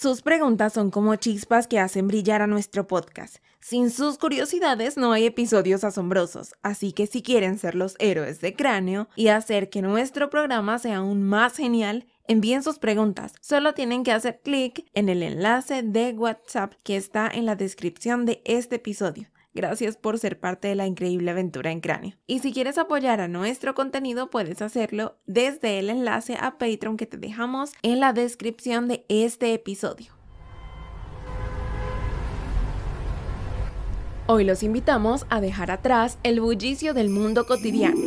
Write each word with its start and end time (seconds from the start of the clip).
Sus 0.00 0.22
preguntas 0.22 0.72
son 0.72 0.90
como 0.90 1.14
chispas 1.16 1.66
que 1.66 1.78
hacen 1.78 2.08
brillar 2.08 2.40
a 2.40 2.46
nuestro 2.46 2.86
podcast. 2.86 3.36
Sin 3.60 3.90
sus 3.90 4.16
curiosidades 4.16 4.96
no 4.96 5.12
hay 5.12 5.26
episodios 5.26 5.84
asombrosos, 5.84 6.54
así 6.62 6.92
que 6.92 7.06
si 7.06 7.20
quieren 7.20 7.58
ser 7.58 7.74
los 7.74 7.96
héroes 7.98 8.40
de 8.40 8.54
cráneo 8.54 9.10
y 9.14 9.28
hacer 9.28 9.68
que 9.68 9.82
nuestro 9.82 10.30
programa 10.30 10.78
sea 10.78 10.96
aún 10.96 11.22
más 11.22 11.54
genial, 11.54 12.06
envíen 12.26 12.62
sus 12.62 12.78
preguntas. 12.78 13.34
Solo 13.42 13.74
tienen 13.74 14.02
que 14.02 14.12
hacer 14.12 14.40
clic 14.42 14.86
en 14.94 15.10
el 15.10 15.22
enlace 15.22 15.82
de 15.82 16.12
WhatsApp 16.12 16.72
que 16.82 16.96
está 16.96 17.30
en 17.30 17.44
la 17.44 17.54
descripción 17.54 18.24
de 18.24 18.40
este 18.46 18.76
episodio. 18.76 19.28
Gracias 19.52 19.96
por 19.96 20.16
ser 20.18 20.38
parte 20.38 20.68
de 20.68 20.76
la 20.76 20.86
increíble 20.86 21.32
aventura 21.32 21.72
en 21.72 21.80
cráneo. 21.80 22.16
Y 22.28 22.38
si 22.38 22.52
quieres 22.52 22.78
apoyar 22.78 23.20
a 23.20 23.26
nuestro 23.26 23.74
contenido, 23.74 24.30
puedes 24.30 24.62
hacerlo 24.62 25.16
desde 25.26 25.80
el 25.80 25.90
enlace 25.90 26.36
a 26.40 26.56
Patreon 26.56 26.96
que 26.96 27.06
te 27.06 27.16
dejamos 27.16 27.72
en 27.82 27.98
la 27.98 28.12
descripción 28.12 28.86
de 28.86 29.04
este 29.08 29.52
episodio. 29.52 30.12
Hoy 34.28 34.44
los 34.44 34.62
invitamos 34.62 35.26
a 35.28 35.40
dejar 35.40 35.72
atrás 35.72 36.16
el 36.22 36.40
bullicio 36.40 36.94
del 36.94 37.10
mundo 37.10 37.44
cotidiano. 37.46 38.00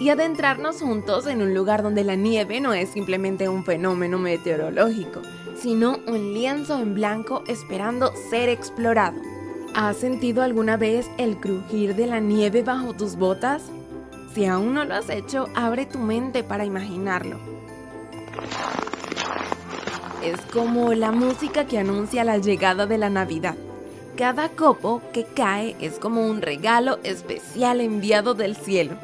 Y 0.00 0.08
adentrarnos 0.08 0.80
juntos 0.80 1.26
en 1.26 1.42
un 1.42 1.52
lugar 1.52 1.82
donde 1.82 2.04
la 2.04 2.14
nieve 2.14 2.62
no 2.62 2.72
es 2.72 2.88
simplemente 2.88 3.50
un 3.50 3.64
fenómeno 3.66 4.18
meteorológico, 4.18 5.20
sino 5.60 5.98
un 6.06 6.34
lienzo 6.34 6.78
en 6.78 6.94
blanco 6.94 7.42
esperando 7.46 8.12
ser 8.30 8.48
explorado. 8.48 9.20
¿Has 9.74 9.98
sentido 9.98 10.42
alguna 10.42 10.76
vez 10.76 11.06
el 11.18 11.36
crujir 11.36 11.94
de 11.94 12.06
la 12.06 12.20
nieve 12.20 12.62
bajo 12.62 12.94
tus 12.94 13.16
botas? 13.16 13.62
Si 14.34 14.46
aún 14.46 14.74
no 14.74 14.84
lo 14.84 14.94
has 14.94 15.10
hecho, 15.10 15.48
abre 15.54 15.86
tu 15.86 15.98
mente 15.98 16.42
para 16.42 16.64
imaginarlo. 16.64 17.38
Es 20.22 20.40
como 20.52 20.92
la 20.94 21.12
música 21.12 21.66
que 21.66 21.78
anuncia 21.78 22.24
la 22.24 22.38
llegada 22.38 22.86
de 22.86 22.98
la 22.98 23.10
Navidad. 23.10 23.54
Cada 24.16 24.48
copo 24.48 25.02
que 25.12 25.24
cae 25.24 25.76
es 25.78 25.98
como 25.98 26.26
un 26.26 26.40
regalo 26.40 26.98
especial 27.02 27.80
enviado 27.80 28.34
del 28.34 28.56
cielo. 28.56 28.96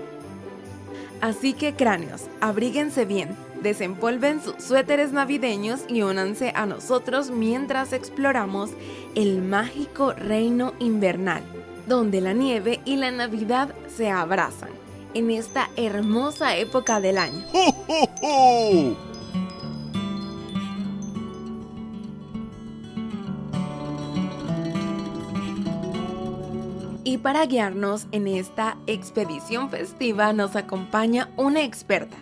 Así 1.20 1.52
que 1.52 1.74
cráneos, 1.74 2.22
abríguense 2.40 3.04
bien, 3.04 3.36
desempolven 3.62 4.42
sus 4.42 4.62
suéteres 4.62 5.12
navideños 5.12 5.80
y 5.88 6.02
únanse 6.02 6.52
a 6.54 6.66
nosotros 6.66 7.30
mientras 7.30 7.92
exploramos 7.92 8.70
el 9.14 9.42
mágico 9.42 10.12
reino 10.12 10.74
invernal, 10.78 11.42
donde 11.86 12.20
la 12.20 12.32
nieve 12.32 12.80
y 12.84 12.96
la 12.96 13.10
Navidad 13.10 13.74
se 13.96 14.10
abrazan 14.10 14.70
en 15.14 15.30
esta 15.30 15.70
hermosa 15.76 16.56
época 16.56 17.00
del 17.00 17.18
año. 17.18 17.44
Y 27.04 27.18
para 27.18 27.44
guiarnos 27.44 28.06
en 28.12 28.26
esta 28.26 28.78
expedición 28.86 29.68
festiva 29.68 30.32
nos 30.32 30.56
acompaña 30.56 31.28
una 31.36 31.62
experta, 31.62 32.16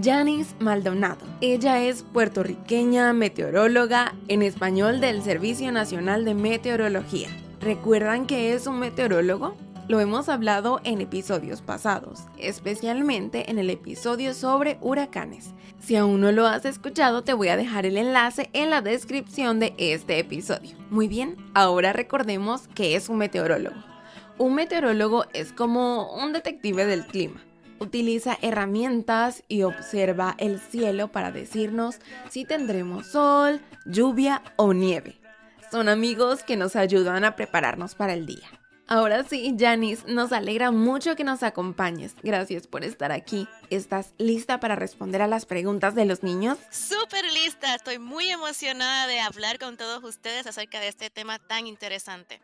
Janice 0.00 0.54
Maldonado. 0.58 1.26
Ella 1.42 1.82
es 1.82 2.02
puertorriqueña, 2.02 3.12
meteoróloga, 3.12 4.14
en 4.28 4.42
español 4.42 5.00
del 5.00 5.22
Servicio 5.22 5.70
Nacional 5.70 6.24
de 6.24 6.34
Meteorología. 6.34 7.28
¿Recuerdan 7.60 8.26
que 8.26 8.54
es 8.54 8.66
un 8.66 8.78
meteorólogo? 8.78 9.54
Lo 9.88 10.00
hemos 10.00 10.30
hablado 10.30 10.80
en 10.84 11.02
episodios 11.02 11.60
pasados, 11.60 12.20
especialmente 12.38 13.50
en 13.50 13.58
el 13.58 13.68
episodio 13.68 14.32
sobre 14.32 14.78
huracanes. 14.80 15.50
Si 15.78 15.96
aún 15.96 16.20
no 16.22 16.32
lo 16.32 16.46
has 16.46 16.64
escuchado, 16.64 17.22
te 17.22 17.34
voy 17.34 17.48
a 17.48 17.56
dejar 17.58 17.84
el 17.84 17.98
enlace 17.98 18.48
en 18.54 18.70
la 18.70 18.80
descripción 18.80 19.60
de 19.60 19.74
este 19.76 20.18
episodio. 20.18 20.74
Muy 20.88 21.08
bien, 21.08 21.36
ahora 21.52 21.92
recordemos 21.92 22.68
que 22.68 22.96
es 22.96 23.10
un 23.10 23.18
meteorólogo. 23.18 23.76
Un 24.38 24.54
meteorólogo 24.54 25.26
es 25.34 25.52
como 25.52 26.14
un 26.14 26.32
detective 26.32 26.86
del 26.86 27.04
clima. 27.06 27.42
Utiliza 27.82 28.38
herramientas 28.42 29.42
y 29.48 29.64
observa 29.64 30.36
el 30.38 30.60
cielo 30.60 31.10
para 31.10 31.32
decirnos 31.32 31.98
si 32.30 32.44
tendremos 32.44 33.08
sol, 33.08 33.60
lluvia 33.84 34.40
o 34.54 34.72
nieve. 34.72 35.20
Son 35.72 35.88
amigos 35.88 36.44
que 36.44 36.56
nos 36.56 36.76
ayudan 36.76 37.24
a 37.24 37.34
prepararnos 37.34 37.96
para 37.96 38.12
el 38.14 38.24
día. 38.24 38.46
Ahora 38.86 39.24
sí, 39.24 39.56
Janice, 39.58 40.04
nos 40.06 40.30
alegra 40.30 40.70
mucho 40.70 41.16
que 41.16 41.24
nos 41.24 41.42
acompañes. 41.42 42.14
Gracias 42.22 42.68
por 42.68 42.84
estar 42.84 43.10
aquí. 43.10 43.48
¿Estás 43.68 44.14
lista 44.16 44.60
para 44.60 44.76
responder 44.76 45.20
a 45.20 45.26
las 45.26 45.44
preguntas 45.44 45.96
de 45.96 46.04
los 46.04 46.22
niños? 46.22 46.58
Súper 46.70 47.24
lista. 47.32 47.74
Estoy 47.74 47.98
muy 47.98 48.28
emocionada 48.28 49.08
de 49.08 49.18
hablar 49.18 49.58
con 49.58 49.76
todos 49.76 50.04
ustedes 50.04 50.46
acerca 50.46 50.78
de 50.78 50.86
este 50.86 51.10
tema 51.10 51.40
tan 51.40 51.66
interesante. 51.66 52.40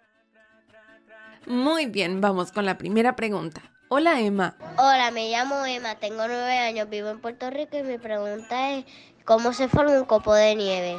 Muy 1.46 1.86
bien, 1.86 2.20
vamos 2.20 2.50
con 2.50 2.66
la 2.66 2.76
primera 2.76 3.14
pregunta. 3.14 3.77
Hola 3.90 4.20
Emma. 4.20 4.54
Hola, 4.76 5.10
me 5.10 5.30
llamo 5.30 5.64
Emma, 5.64 5.94
tengo 5.94 6.28
nueve 6.28 6.58
años, 6.58 6.90
vivo 6.90 7.08
en 7.08 7.22
Puerto 7.22 7.48
Rico 7.48 7.78
y 7.78 7.82
mi 7.82 7.96
pregunta 7.96 8.72
es 8.72 8.84
¿cómo 9.24 9.54
se 9.54 9.66
forma 9.66 9.98
un 9.98 10.04
copo 10.04 10.34
de 10.34 10.54
nieve? 10.54 10.98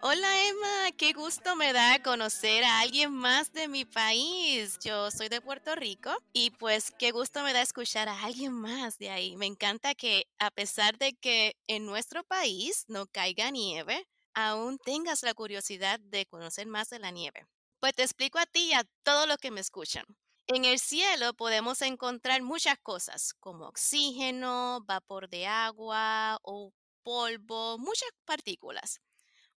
Hola 0.00 0.48
Emma, 0.48 0.92
qué 0.96 1.12
gusto 1.12 1.54
me 1.54 1.74
da 1.74 2.02
conocer 2.02 2.64
a 2.64 2.80
alguien 2.80 3.12
más 3.12 3.52
de 3.52 3.68
mi 3.68 3.84
país. 3.84 4.78
Yo 4.78 5.10
soy 5.10 5.28
de 5.28 5.42
Puerto 5.42 5.74
Rico 5.74 6.10
y 6.32 6.50
pues 6.52 6.92
qué 6.98 7.10
gusto 7.10 7.42
me 7.42 7.52
da 7.52 7.60
escuchar 7.60 8.08
a 8.08 8.24
alguien 8.24 8.52
más 8.52 8.96
de 8.98 9.10
ahí. 9.10 9.36
Me 9.36 9.44
encanta 9.44 9.94
que 9.94 10.24
a 10.38 10.50
pesar 10.50 10.96
de 10.96 11.12
que 11.12 11.56
en 11.66 11.84
nuestro 11.84 12.24
país 12.24 12.86
no 12.88 13.06
caiga 13.06 13.50
nieve, 13.50 14.08
aún 14.32 14.78
tengas 14.78 15.22
la 15.24 15.34
curiosidad 15.34 16.00
de 16.00 16.24
conocer 16.24 16.66
más 16.66 16.88
de 16.88 17.00
la 17.00 17.10
nieve. 17.10 17.44
Pues 17.80 17.92
te 17.92 18.02
explico 18.02 18.38
a 18.38 18.46
ti 18.46 18.70
y 18.70 18.72
a 18.72 18.84
todos 19.02 19.28
los 19.28 19.36
que 19.36 19.50
me 19.50 19.60
escuchan. 19.60 20.06
En 20.50 20.64
el 20.64 20.78
cielo 20.78 21.34
podemos 21.34 21.82
encontrar 21.82 22.40
muchas 22.40 22.78
cosas 22.78 23.34
como 23.34 23.66
oxígeno, 23.66 24.80
vapor 24.86 25.28
de 25.28 25.46
agua 25.46 26.38
o 26.42 26.72
polvo, 27.02 27.76
muchas 27.76 28.08
partículas. 28.24 29.02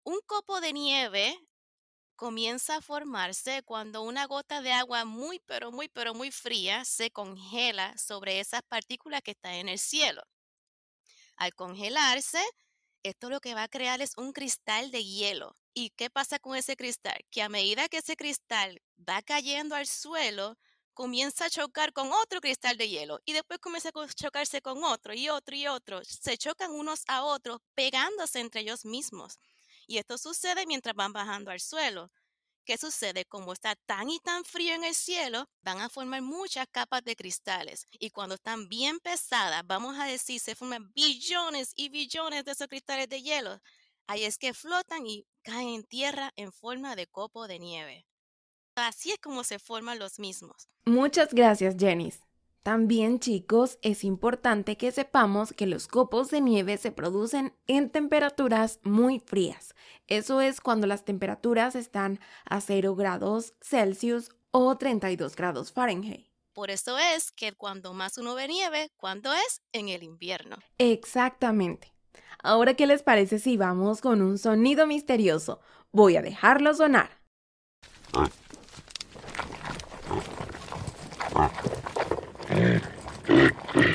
Un 0.02 0.18
copo 0.24 0.62
de 0.62 0.72
nieve 0.72 1.38
comienza 2.16 2.76
a 2.76 2.80
formarse 2.80 3.62
cuando 3.64 4.02
una 4.02 4.26
gota 4.26 4.62
de 4.62 4.72
agua 4.72 5.04
muy, 5.04 5.40
pero 5.40 5.70
muy, 5.72 5.88
pero 5.88 6.14
muy 6.14 6.30
fría 6.30 6.86
se 6.86 7.10
congela 7.10 7.96
sobre 7.98 8.40
esas 8.40 8.62
partículas 8.62 9.20
que 9.20 9.32
están 9.32 9.54
en 9.54 9.68
el 9.68 9.78
cielo. 9.78 10.22
Al 11.36 11.54
congelarse, 11.54 12.42
esto 13.02 13.28
lo 13.28 13.40
que 13.40 13.54
va 13.54 13.64
a 13.64 13.68
crear 13.68 14.00
es 14.00 14.12
un 14.16 14.32
cristal 14.32 14.90
de 14.90 15.04
hielo. 15.04 15.54
¿Y 15.74 15.90
qué 15.90 16.08
pasa 16.08 16.38
con 16.38 16.56
ese 16.56 16.76
cristal? 16.76 17.26
Que 17.30 17.42
a 17.42 17.50
medida 17.50 17.88
que 17.88 17.98
ese 17.98 18.16
cristal 18.16 18.80
va 18.98 19.20
cayendo 19.22 19.74
al 19.76 19.86
suelo, 19.86 20.56
comienza 20.98 21.44
a 21.44 21.48
chocar 21.48 21.92
con 21.92 22.10
otro 22.10 22.40
cristal 22.40 22.76
de 22.76 22.88
hielo 22.88 23.20
y 23.24 23.32
después 23.32 23.60
comienza 23.60 23.90
a 23.90 24.08
chocarse 24.08 24.60
con 24.60 24.82
otro 24.82 25.14
y 25.14 25.28
otro 25.28 25.54
y 25.54 25.68
otro. 25.68 26.02
Se 26.04 26.36
chocan 26.36 26.72
unos 26.72 27.04
a 27.06 27.22
otros, 27.22 27.60
pegándose 27.76 28.40
entre 28.40 28.62
ellos 28.62 28.84
mismos. 28.84 29.38
Y 29.86 29.98
esto 29.98 30.18
sucede 30.18 30.66
mientras 30.66 30.96
van 30.96 31.12
bajando 31.12 31.52
al 31.52 31.60
suelo. 31.60 32.10
¿Qué 32.64 32.76
sucede? 32.76 33.24
Como 33.26 33.52
está 33.52 33.76
tan 33.86 34.10
y 34.10 34.18
tan 34.18 34.44
frío 34.44 34.74
en 34.74 34.82
el 34.82 34.96
cielo, 34.96 35.48
van 35.62 35.80
a 35.80 35.88
formar 35.88 36.20
muchas 36.20 36.66
capas 36.68 37.04
de 37.04 37.14
cristales. 37.14 37.86
Y 37.92 38.10
cuando 38.10 38.34
están 38.34 38.68
bien 38.68 38.98
pesadas, 38.98 39.64
vamos 39.64 39.96
a 40.00 40.06
decir, 40.06 40.40
se 40.40 40.56
forman 40.56 40.92
billones 40.94 41.74
y 41.76 41.90
billones 41.90 42.44
de 42.44 42.50
esos 42.50 42.66
cristales 42.66 43.08
de 43.08 43.22
hielo. 43.22 43.60
Ahí 44.08 44.24
es 44.24 44.36
que 44.36 44.52
flotan 44.52 45.06
y 45.06 45.24
caen 45.42 45.68
en 45.68 45.84
tierra 45.84 46.32
en 46.34 46.50
forma 46.50 46.96
de 46.96 47.06
copo 47.06 47.46
de 47.46 47.60
nieve. 47.60 48.07
Así 48.78 49.10
es 49.10 49.18
como 49.18 49.44
se 49.44 49.58
forman 49.58 49.98
los 49.98 50.18
mismos. 50.18 50.68
Muchas 50.84 51.34
gracias, 51.34 51.76
Janice. 51.78 52.20
También, 52.62 53.18
chicos, 53.18 53.78
es 53.82 54.04
importante 54.04 54.76
que 54.76 54.92
sepamos 54.92 55.52
que 55.52 55.66
los 55.66 55.88
copos 55.88 56.30
de 56.30 56.40
nieve 56.40 56.76
se 56.76 56.92
producen 56.92 57.54
en 57.66 57.88
temperaturas 57.90 58.78
muy 58.82 59.20
frías. 59.20 59.74
Eso 60.06 60.40
es 60.40 60.60
cuando 60.60 60.86
las 60.86 61.04
temperaturas 61.04 61.74
están 61.74 62.20
a 62.44 62.60
0 62.60 62.94
grados 62.94 63.54
Celsius 63.60 64.30
o 64.50 64.76
32 64.76 65.34
grados 65.34 65.72
Fahrenheit. 65.72 66.28
Por 66.52 66.70
eso 66.70 66.98
es 66.98 67.30
que 67.30 67.52
cuando 67.52 67.94
más 67.94 68.18
uno 68.18 68.34
ve 68.34 68.48
nieve, 68.48 68.90
cuando 68.96 69.32
es 69.32 69.62
en 69.72 69.88
el 69.88 70.02
invierno. 70.02 70.56
Exactamente. 70.78 71.94
Ahora, 72.42 72.74
¿qué 72.74 72.86
les 72.86 73.02
parece 73.02 73.38
si 73.38 73.56
vamos 73.56 74.00
con 74.00 74.20
un 74.22 74.38
sonido 74.38 74.86
misterioso? 74.86 75.60
Voy 75.92 76.16
a 76.16 76.22
dejarlo 76.22 76.74
sonar. 76.74 77.18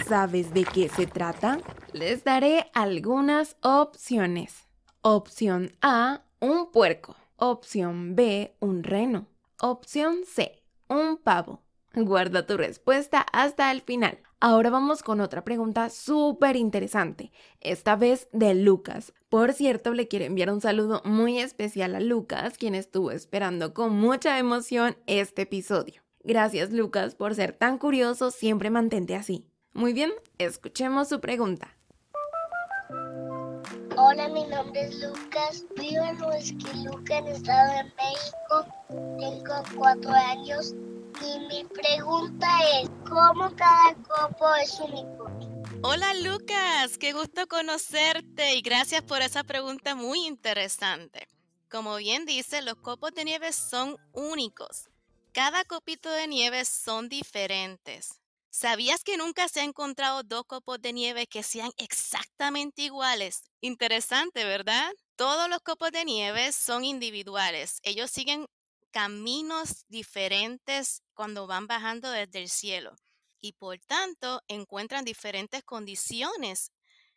¿Sabes 0.07 0.53
de 0.53 0.63
qué 0.63 0.89
se 0.89 1.07
trata? 1.07 1.59
Les 1.91 2.23
daré 2.23 2.69
algunas 2.73 3.57
opciones. 3.61 4.67
Opción 5.01 5.75
A, 5.81 6.23
un 6.39 6.71
puerco. 6.71 7.15
Opción 7.35 8.15
B, 8.15 8.55
un 8.59 8.83
reno. 8.83 9.27
Opción 9.59 10.19
C, 10.25 10.63
un 10.87 11.17
pavo. 11.17 11.61
Guarda 11.93 12.45
tu 12.45 12.57
respuesta 12.57 13.25
hasta 13.33 13.71
el 13.71 13.81
final. 13.81 14.19
Ahora 14.39 14.69
vamos 14.69 15.03
con 15.03 15.21
otra 15.21 15.43
pregunta 15.43 15.89
súper 15.89 16.57
interesante, 16.57 17.31
esta 17.61 17.95
vez 17.95 18.27
de 18.33 18.53
Lucas. 18.55 19.13
Por 19.29 19.53
cierto, 19.53 19.93
le 19.93 20.07
quiero 20.07 20.25
enviar 20.25 20.51
un 20.51 20.59
saludo 20.59 21.01
muy 21.05 21.39
especial 21.39 21.95
a 21.95 22.01
Lucas, 22.01 22.57
quien 22.57 22.75
estuvo 22.75 23.11
esperando 23.11 23.73
con 23.73 23.95
mucha 23.95 24.37
emoción 24.39 24.97
este 25.07 25.43
episodio. 25.43 26.02
Gracias 26.23 26.71
Lucas 26.71 27.15
por 27.15 27.35
ser 27.35 27.51
tan 27.51 27.77
curioso, 27.77 28.31
siempre 28.31 28.69
mantente 28.69 29.15
así. 29.15 29.45
Muy 29.73 29.91
bien, 29.91 30.11
escuchemos 30.37 31.09
su 31.09 31.19
pregunta. 31.19 31.75
Hola, 33.97 34.29
mi 34.29 34.45
nombre 34.45 34.81
es 34.83 34.95
Lucas, 35.01 35.65
vivo 35.75 36.03
en 36.03 36.21
Huesquiluca, 36.21 37.17
en 37.17 37.27
Estado 37.27 37.73
de 37.73 37.83
México, 37.83 38.65
tengo 39.19 39.53
cuatro 39.75 40.11
años 40.11 40.73
y 41.21 41.39
mi 41.47 41.65
pregunta 41.65 42.47
es, 42.81 42.89
¿cómo 43.07 43.53
cada 43.55 43.95
copo 43.95 44.55
es 44.55 44.79
único? 44.79 45.29
Hola 45.83 46.13
Lucas, 46.15 46.97
qué 46.97 47.11
gusto 47.11 47.47
conocerte 47.47 48.55
y 48.55 48.61
gracias 48.61 49.01
por 49.01 49.21
esa 49.21 49.43
pregunta 49.43 49.95
muy 49.95 50.25
interesante. 50.25 51.27
Como 51.69 51.97
bien 51.97 52.25
dice, 52.25 52.61
los 52.61 52.75
copos 52.75 53.13
de 53.13 53.25
nieve 53.25 53.51
son 53.51 53.97
únicos. 54.13 54.89
Cada 55.33 55.63
copito 55.65 56.11
de 56.11 56.27
nieve 56.27 56.63
son 56.65 57.09
diferentes. 57.09 58.21
¿Sabías 58.51 59.03
que 59.03 59.17
nunca 59.17 59.49
se 59.49 59.61
ha 59.61 59.63
encontrado 59.63 60.21
dos 60.23 60.45
copos 60.45 60.79
de 60.81 60.93
nieve 60.93 61.25
que 61.27 61.41
sean 61.41 61.71
exactamente 61.77 62.83
iguales? 62.83 63.41
Interesante, 63.61 64.43
¿verdad? 64.43 64.91
Todos 65.15 65.49
los 65.49 65.59
copos 65.61 65.91
de 65.91 66.05
nieve 66.05 66.51
son 66.51 66.85
individuales. 66.85 67.79
Ellos 67.81 68.11
siguen 68.11 68.45
caminos 68.91 69.85
diferentes 69.87 71.01
cuando 71.15 71.47
van 71.47 71.65
bajando 71.65 72.11
desde 72.11 72.39
el 72.43 72.49
cielo 72.49 72.95
y 73.41 73.53
por 73.53 73.79
tanto 73.79 74.41
encuentran 74.47 75.03
diferentes 75.03 75.63
condiciones 75.63 76.71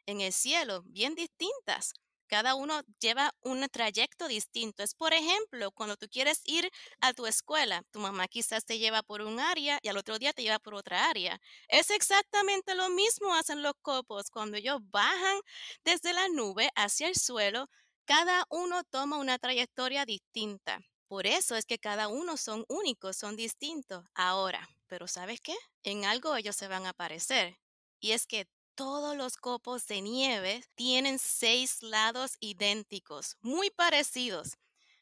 en 0.06 0.22
el 0.22 0.32
cielo, 0.32 0.82
bien 0.86 1.14
distintas. 1.14 1.92
Cada 2.26 2.54
uno 2.54 2.80
lleva 3.00 3.32
un 3.40 3.66
trayecto 3.68 4.28
distinto. 4.28 4.82
Es, 4.82 4.94
por 4.94 5.12
ejemplo, 5.12 5.70
cuando 5.72 5.96
tú 5.96 6.08
quieres 6.10 6.40
ir 6.44 6.70
a 7.00 7.12
tu 7.12 7.26
escuela, 7.26 7.82
tu 7.90 8.00
mamá 8.00 8.28
quizás 8.28 8.64
te 8.64 8.78
lleva 8.78 9.02
por 9.02 9.22
un 9.22 9.40
área 9.40 9.78
y 9.82 9.88
al 9.88 9.96
otro 9.96 10.18
día 10.18 10.32
te 10.32 10.42
lleva 10.42 10.58
por 10.58 10.74
otra 10.74 11.08
área. 11.08 11.40
Es 11.68 11.90
exactamente 11.90 12.74
lo 12.74 12.88
mismo 12.90 13.34
hacen 13.34 13.62
los 13.62 13.74
copos. 13.82 14.30
Cuando 14.30 14.56
ellos 14.56 14.78
bajan 14.90 15.40
desde 15.84 16.12
la 16.12 16.28
nube 16.28 16.70
hacia 16.74 17.08
el 17.08 17.14
suelo, 17.16 17.68
cada 18.04 18.44
uno 18.50 18.84
toma 18.84 19.18
una 19.18 19.38
trayectoria 19.38 20.04
distinta. 20.04 20.80
Por 21.08 21.26
eso 21.26 21.54
es 21.54 21.66
que 21.66 21.78
cada 21.78 22.08
uno 22.08 22.36
son 22.36 22.64
únicos, 22.68 23.16
son 23.16 23.36
distintos. 23.36 24.04
Ahora, 24.14 24.68
pero 24.88 25.06
¿sabes 25.06 25.40
qué? 25.40 25.56
En 25.84 26.04
algo 26.04 26.34
ellos 26.36 26.56
se 26.56 26.68
van 26.68 26.86
a 26.86 26.92
parecer. 26.92 27.56
Y 28.00 28.12
es 28.12 28.26
que 28.26 28.46
todos 28.76 29.16
los 29.16 29.38
copos 29.38 29.86
de 29.86 30.02
nieve 30.02 30.62
tienen 30.74 31.18
seis 31.18 31.82
lados 31.82 32.36
idénticos, 32.40 33.36
muy 33.40 33.70
parecidos. 33.70 34.58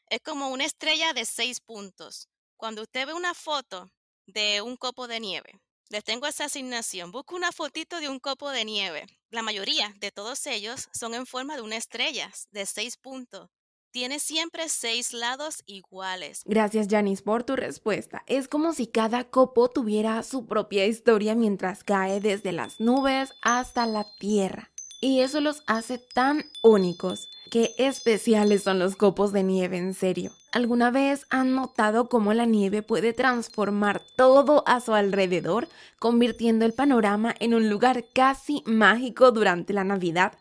Es 0.09 0.21
como 0.21 0.47
una 0.47 0.63
estrella 0.63 1.13
de 1.13 1.25
seis 1.25 1.59
puntos. 1.59 2.29
Cuando 2.55 2.83
usted 2.83 3.05
ve 3.05 3.13
una 3.13 3.33
foto 3.33 3.91
de 4.25 4.61
un 4.61 4.77
copo 4.77 5.07
de 5.07 5.19
nieve, 5.19 5.59
les 5.89 6.05
tengo 6.05 6.25
esa 6.25 6.45
asignación. 6.45 7.11
Busca 7.11 7.35
una 7.35 7.51
fotito 7.51 7.99
de 7.99 8.07
un 8.07 8.19
copo 8.19 8.49
de 8.49 8.63
nieve. 8.63 9.05
La 9.29 9.41
mayoría 9.41 9.93
de 9.97 10.11
todos 10.11 10.47
ellos 10.47 10.87
son 10.93 11.13
en 11.13 11.25
forma 11.25 11.57
de 11.57 11.61
una 11.61 11.75
estrella 11.75 12.31
de 12.51 12.65
seis 12.65 12.95
puntos 12.95 13.49
tiene 13.95 14.19
siempre 14.19 14.67
seis 14.67 15.13
lados 15.13 15.63
iguales. 15.67 16.41
Gracias, 16.43 16.87
Janice, 16.89 17.23
por 17.23 17.45
tu 17.45 17.55
respuesta. 17.55 18.23
Es 18.27 18.49
como 18.49 18.73
si 18.73 18.87
cada 18.87 19.23
copo 19.23 19.69
tuviera 19.69 20.21
su 20.23 20.47
propia 20.47 20.85
historia 20.85 21.33
mientras 21.33 21.85
cae 21.85 22.19
desde 22.19 22.51
las 22.51 22.81
nubes 22.81 23.31
hasta 23.41 23.85
la 23.85 24.05
tierra. 24.19 24.69
Y 24.99 25.21
eso 25.21 25.39
los 25.39 25.63
hace 25.65 25.97
tan 25.97 26.43
únicos. 26.61 27.29
Qué 27.49 27.73
especiales 27.77 28.63
son 28.63 28.79
los 28.79 28.97
copos 28.97 29.31
de 29.31 29.43
nieve, 29.43 29.77
en 29.77 29.93
serio. 29.93 30.33
¿Alguna 30.51 30.91
vez 30.91 31.25
han 31.29 31.55
notado 31.55 32.09
cómo 32.09 32.33
la 32.33 32.45
nieve 32.45 32.81
puede 32.81 33.13
transformar 33.13 34.01
todo 34.17 34.67
a 34.67 34.81
su 34.81 34.93
alrededor, 34.93 35.69
convirtiendo 35.99 36.65
el 36.65 36.73
panorama 36.73 37.33
en 37.39 37.53
un 37.53 37.69
lugar 37.69 38.03
casi 38.13 38.61
mágico 38.65 39.31
durante 39.31 39.71
la 39.71 39.85
Navidad? 39.85 40.33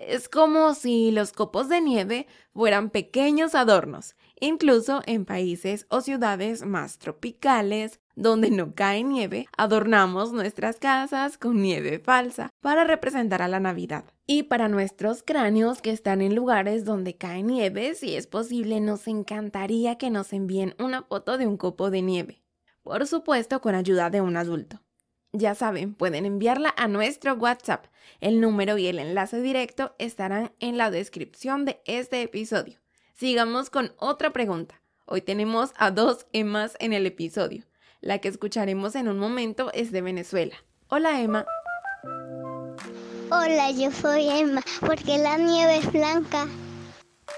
Es 0.00 0.30
como 0.30 0.72
si 0.72 1.10
los 1.10 1.32
copos 1.32 1.68
de 1.68 1.82
nieve 1.82 2.26
fueran 2.54 2.88
pequeños 2.88 3.54
adornos, 3.54 4.16
incluso 4.40 5.02
en 5.04 5.26
países 5.26 5.84
o 5.90 6.00
ciudades 6.00 6.64
más 6.64 6.96
tropicales, 6.96 8.00
donde 8.16 8.50
no 8.50 8.74
cae 8.74 9.04
nieve, 9.04 9.46
adornamos 9.58 10.32
nuestras 10.32 10.76
casas 10.76 11.36
con 11.36 11.60
nieve 11.60 11.98
falsa 11.98 12.48
para 12.60 12.84
representar 12.84 13.42
a 13.42 13.48
la 13.48 13.60
Navidad. 13.60 14.06
Y 14.26 14.44
para 14.44 14.68
nuestros 14.68 15.22
cráneos 15.22 15.82
que 15.82 15.90
están 15.90 16.22
en 16.22 16.34
lugares 16.34 16.86
donde 16.86 17.18
cae 17.18 17.42
nieve, 17.42 17.94
si 17.94 18.16
es 18.16 18.26
posible, 18.26 18.80
nos 18.80 19.06
encantaría 19.06 19.98
que 19.98 20.08
nos 20.08 20.32
envíen 20.32 20.74
una 20.78 21.02
foto 21.02 21.36
de 21.36 21.46
un 21.46 21.58
copo 21.58 21.90
de 21.90 22.00
nieve. 22.00 22.42
Por 22.82 23.06
supuesto, 23.06 23.60
con 23.60 23.74
ayuda 23.74 24.08
de 24.08 24.22
un 24.22 24.38
adulto. 24.38 24.80
Ya 25.32 25.54
saben, 25.54 25.94
pueden 25.94 26.26
enviarla 26.26 26.74
a 26.76 26.88
nuestro 26.88 27.34
WhatsApp. 27.34 27.86
El 28.20 28.40
número 28.40 28.78
y 28.78 28.88
el 28.88 28.98
enlace 28.98 29.40
directo 29.40 29.94
estarán 29.98 30.52
en 30.58 30.76
la 30.76 30.90
descripción 30.90 31.64
de 31.64 31.80
este 31.84 32.22
episodio. 32.22 32.80
Sigamos 33.14 33.70
con 33.70 33.92
otra 33.98 34.32
pregunta. 34.32 34.80
Hoy 35.06 35.20
tenemos 35.22 35.70
a 35.76 35.92
dos 35.92 36.26
Emmas 36.32 36.76
en 36.80 36.92
el 36.92 37.06
episodio. 37.06 37.64
La 38.00 38.18
que 38.18 38.26
escucharemos 38.26 38.96
en 38.96 39.06
un 39.06 39.18
momento 39.18 39.70
es 39.72 39.92
de 39.92 40.02
Venezuela. 40.02 40.56
Hola 40.88 41.20
Emma. 41.20 41.46
Hola, 43.30 43.70
yo 43.70 43.92
soy 43.92 44.28
Emma. 44.28 44.62
¿Por 44.80 44.96
qué 44.96 45.18
la 45.18 45.36
nieve 45.36 45.76
es 45.76 45.92
blanca? 45.92 46.48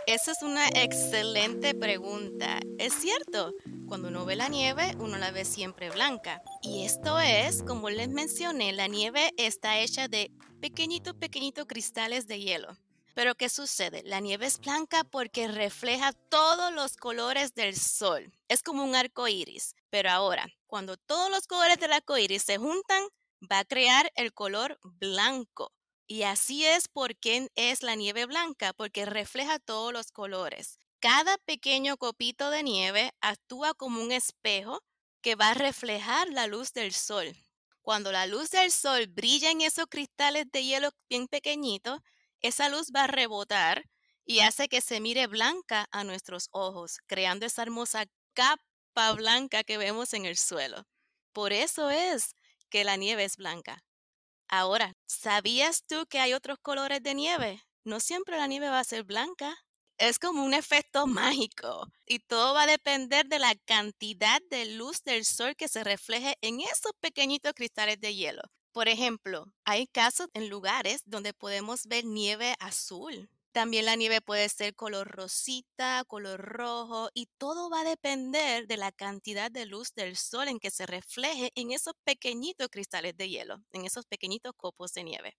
Esa 0.06 0.32
es 0.32 0.42
una 0.42 0.66
excelente 0.68 1.74
pregunta. 1.74 2.58
Es 2.78 2.92
cierto, 2.94 3.54
cuando 3.86 4.08
uno 4.08 4.24
ve 4.24 4.34
la 4.34 4.48
nieve, 4.48 4.96
uno 4.98 5.16
la 5.16 5.30
ve 5.30 5.44
siempre 5.44 5.90
blanca. 5.90 6.42
Y 6.60 6.84
esto 6.84 7.20
es, 7.20 7.62
como 7.62 7.88
les 7.88 8.08
mencioné, 8.08 8.72
la 8.72 8.88
nieve 8.88 9.30
está 9.36 9.78
hecha 9.78 10.08
de 10.08 10.32
pequeñitos, 10.60 11.14
pequeñitos 11.14 11.66
cristales 11.66 12.26
de 12.26 12.40
hielo. 12.40 12.76
Pero 13.14 13.36
¿qué 13.36 13.48
sucede? 13.48 14.02
La 14.04 14.18
nieve 14.18 14.46
es 14.46 14.58
blanca 14.58 15.04
porque 15.04 15.46
refleja 15.46 16.12
todos 16.12 16.72
los 16.72 16.96
colores 16.96 17.54
del 17.54 17.76
sol. 17.76 18.32
Es 18.48 18.62
como 18.62 18.82
un 18.82 18.96
arco 18.96 19.28
iris. 19.28 19.76
Pero 19.88 20.10
ahora, 20.10 20.48
cuando 20.66 20.96
todos 20.96 21.30
los 21.30 21.46
colores 21.46 21.78
del 21.78 21.92
arco 21.92 22.18
iris 22.18 22.42
se 22.42 22.58
juntan, 22.58 23.04
va 23.50 23.60
a 23.60 23.64
crear 23.64 24.10
el 24.16 24.32
color 24.32 24.80
blanco. 24.82 25.72
Y 26.06 26.24
así 26.24 26.64
es 26.64 26.88
porque 26.88 27.48
es 27.54 27.82
la 27.82 27.94
nieve 27.94 28.26
blanca, 28.26 28.72
porque 28.72 29.06
refleja 29.06 29.58
todos 29.58 29.92
los 29.92 30.12
colores. 30.12 30.78
Cada 31.00 31.38
pequeño 31.38 31.96
copito 31.96 32.50
de 32.50 32.62
nieve 32.62 33.12
actúa 33.20 33.74
como 33.74 34.02
un 34.02 34.12
espejo 34.12 34.82
que 35.20 35.34
va 35.34 35.50
a 35.50 35.54
reflejar 35.54 36.28
la 36.28 36.46
luz 36.46 36.72
del 36.72 36.92
sol. 36.92 37.34
Cuando 37.80 38.12
la 38.12 38.26
luz 38.26 38.50
del 38.50 38.70
sol 38.70 39.06
brilla 39.08 39.50
en 39.50 39.60
esos 39.60 39.86
cristales 39.86 40.46
de 40.52 40.64
hielo 40.64 40.90
bien 41.08 41.26
pequeñitos, 41.26 42.00
esa 42.40 42.68
luz 42.68 42.92
va 42.94 43.04
a 43.04 43.08
rebotar 43.08 43.84
y 44.24 44.40
hace 44.40 44.68
que 44.68 44.80
se 44.80 45.00
mire 45.00 45.26
blanca 45.26 45.88
a 45.90 46.04
nuestros 46.04 46.48
ojos, 46.52 46.98
creando 47.06 47.46
esa 47.46 47.62
hermosa 47.62 48.04
capa 48.34 49.12
blanca 49.16 49.64
que 49.64 49.78
vemos 49.78 50.14
en 50.14 50.26
el 50.26 50.36
suelo. 50.36 50.86
Por 51.32 51.52
eso 51.52 51.90
es 51.90 52.34
que 52.68 52.84
la 52.84 52.96
nieve 52.96 53.24
es 53.24 53.36
blanca. 53.36 53.82
Ahora, 54.54 54.92
¿sabías 55.06 55.82
tú 55.86 56.04
que 56.10 56.20
hay 56.20 56.34
otros 56.34 56.58
colores 56.60 57.02
de 57.02 57.14
nieve? 57.14 57.62
No 57.84 58.00
siempre 58.00 58.36
la 58.36 58.46
nieve 58.46 58.68
va 58.68 58.80
a 58.80 58.84
ser 58.84 59.02
blanca. 59.02 59.56
Es 59.96 60.18
como 60.18 60.44
un 60.44 60.52
efecto 60.52 61.06
mágico 61.06 61.86
y 62.04 62.18
todo 62.18 62.52
va 62.52 62.64
a 62.64 62.66
depender 62.66 63.24
de 63.24 63.38
la 63.38 63.54
cantidad 63.64 64.42
de 64.50 64.66
luz 64.66 65.02
del 65.04 65.24
sol 65.24 65.56
que 65.56 65.68
se 65.68 65.82
refleje 65.82 66.36
en 66.42 66.60
esos 66.60 66.92
pequeñitos 67.00 67.54
cristales 67.54 67.98
de 67.98 68.14
hielo. 68.14 68.42
Por 68.72 68.88
ejemplo, 68.88 69.46
hay 69.64 69.86
casos 69.86 70.28
en 70.34 70.50
lugares 70.50 71.00
donde 71.06 71.32
podemos 71.32 71.86
ver 71.86 72.04
nieve 72.04 72.54
azul 72.60 73.30
también 73.52 73.84
la 73.86 73.96
nieve 73.96 74.20
puede 74.20 74.48
ser 74.48 74.74
color 74.74 75.08
rosita, 75.08 76.04
color 76.06 76.40
rojo 76.40 77.10
y 77.14 77.26
todo 77.38 77.70
va 77.70 77.80
a 77.80 77.84
depender 77.84 78.66
de 78.66 78.76
la 78.76 78.92
cantidad 78.92 79.50
de 79.50 79.66
luz 79.66 79.94
del 79.94 80.16
sol 80.16 80.48
en 80.48 80.58
que 80.60 80.70
se 80.70 80.86
refleje 80.86 81.52
en 81.54 81.70
esos 81.72 81.94
pequeñitos 82.04 82.68
cristales 82.70 83.16
de 83.16 83.28
hielo, 83.30 83.62
en 83.72 83.84
esos 83.86 84.06
pequeñitos 84.06 84.52
copos 84.56 84.92
de 84.94 85.04
nieve. 85.04 85.36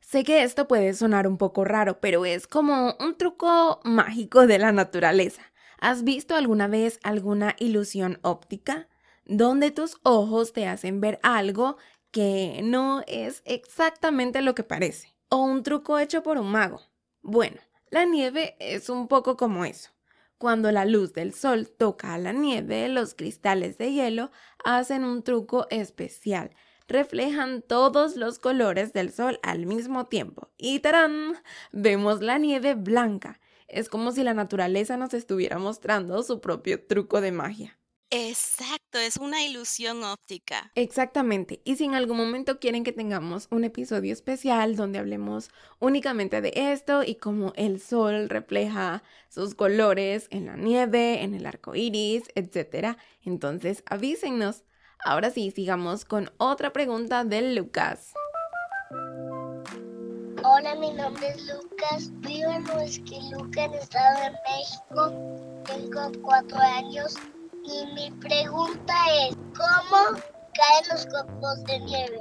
Sé 0.00 0.24
que 0.24 0.42
esto 0.42 0.66
puede 0.68 0.92
sonar 0.94 1.26
un 1.26 1.36
poco 1.38 1.64
raro, 1.64 2.00
pero 2.00 2.24
es 2.24 2.46
como 2.46 2.96
un 2.98 3.16
truco 3.16 3.80
mágico 3.84 4.46
de 4.46 4.58
la 4.58 4.72
naturaleza. 4.72 5.42
¿Has 5.78 6.04
visto 6.04 6.34
alguna 6.34 6.68
vez 6.68 6.98
alguna 7.02 7.54
ilusión 7.58 8.18
óptica? 8.22 8.88
Donde 9.24 9.70
tus 9.70 9.98
ojos 10.02 10.52
te 10.52 10.66
hacen 10.66 11.00
ver 11.00 11.18
algo 11.22 11.76
que 12.10 12.60
no 12.64 13.02
es 13.06 13.42
exactamente 13.44 14.42
lo 14.42 14.54
que 14.54 14.64
parece. 14.64 15.14
O 15.28 15.42
un 15.44 15.62
truco 15.62 15.98
hecho 15.98 16.22
por 16.22 16.38
un 16.38 16.50
mago. 16.50 16.80
Bueno, 17.22 17.60
la 17.90 18.04
nieve 18.04 18.56
es 18.60 18.88
un 18.88 19.08
poco 19.08 19.36
como 19.36 19.64
eso. 19.64 19.90
Cuando 20.38 20.72
la 20.72 20.86
luz 20.86 21.12
del 21.12 21.34
sol 21.34 21.68
toca 21.68 22.14
a 22.14 22.18
la 22.18 22.32
nieve, 22.32 22.88
los 22.88 23.14
cristales 23.14 23.76
de 23.78 23.92
hielo 23.92 24.30
hacen 24.64 25.04
un 25.04 25.22
truco 25.22 25.66
especial. 25.70 26.50
Reflejan 26.88 27.62
todos 27.62 28.16
los 28.16 28.38
colores 28.38 28.92
del 28.92 29.12
sol 29.12 29.38
al 29.42 29.66
mismo 29.66 30.06
tiempo. 30.06 30.50
Y 30.56 30.80
¡tarán! 30.80 31.34
Vemos 31.72 32.22
la 32.22 32.38
nieve 32.38 32.74
blanca. 32.74 33.40
Es 33.68 33.88
como 33.88 34.12
si 34.12 34.24
la 34.24 34.34
naturaleza 34.34 34.96
nos 34.96 35.14
estuviera 35.14 35.58
mostrando 35.58 36.22
su 36.22 36.40
propio 36.40 36.86
truco 36.86 37.20
de 37.20 37.32
magia. 37.32 37.79
Exacto, 38.12 38.98
es 38.98 39.18
una 39.18 39.44
ilusión 39.44 40.02
óptica. 40.02 40.72
Exactamente. 40.74 41.60
Y 41.64 41.76
si 41.76 41.84
en 41.84 41.94
algún 41.94 42.16
momento 42.16 42.58
quieren 42.58 42.82
que 42.82 42.92
tengamos 42.92 43.46
un 43.52 43.62
episodio 43.62 44.12
especial 44.12 44.74
donde 44.74 44.98
hablemos 44.98 45.48
únicamente 45.78 46.40
de 46.40 46.52
esto 46.56 47.04
y 47.04 47.14
cómo 47.14 47.52
el 47.54 47.80
sol 47.80 48.28
refleja 48.28 49.04
sus 49.28 49.54
colores 49.54 50.26
en 50.30 50.46
la 50.46 50.56
nieve, 50.56 51.22
en 51.22 51.34
el 51.34 51.46
arco 51.46 51.76
iris, 51.76 52.24
etc., 52.34 52.96
entonces 53.22 53.84
avísennos. 53.86 54.64
Ahora 55.04 55.30
sí, 55.30 55.52
sigamos 55.52 56.04
con 56.04 56.32
otra 56.36 56.72
pregunta 56.72 57.22
de 57.22 57.54
Lucas. 57.54 58.12
Hola, 60.42 60.74
mi 60.74 60.90
nombre 60.94 61.28
es 61.28 61.46
Lucas. 61.46 62.10
Vivo 62.22 62.50
en 62.50 62.68
Huesquiluca, 62.70 63.66
en 63.66 63.74
Estado 63.74 64.20
de 64.20 64.30
México. 64.50 65.62
Tengo 65.64 66.10
cuatro 66.22 66.58
años 66.58 67.14
y 67.72 67.86
mi 67.92 68.10
pregunta 68.18 68.94
es, 69.22 69.36
¿cómo 69.36 70.20
caen 70.54 70.88
los 70.90 71.06
copos 71.06 71.64
de 71.64 71.78
nieve? 71.80 72.18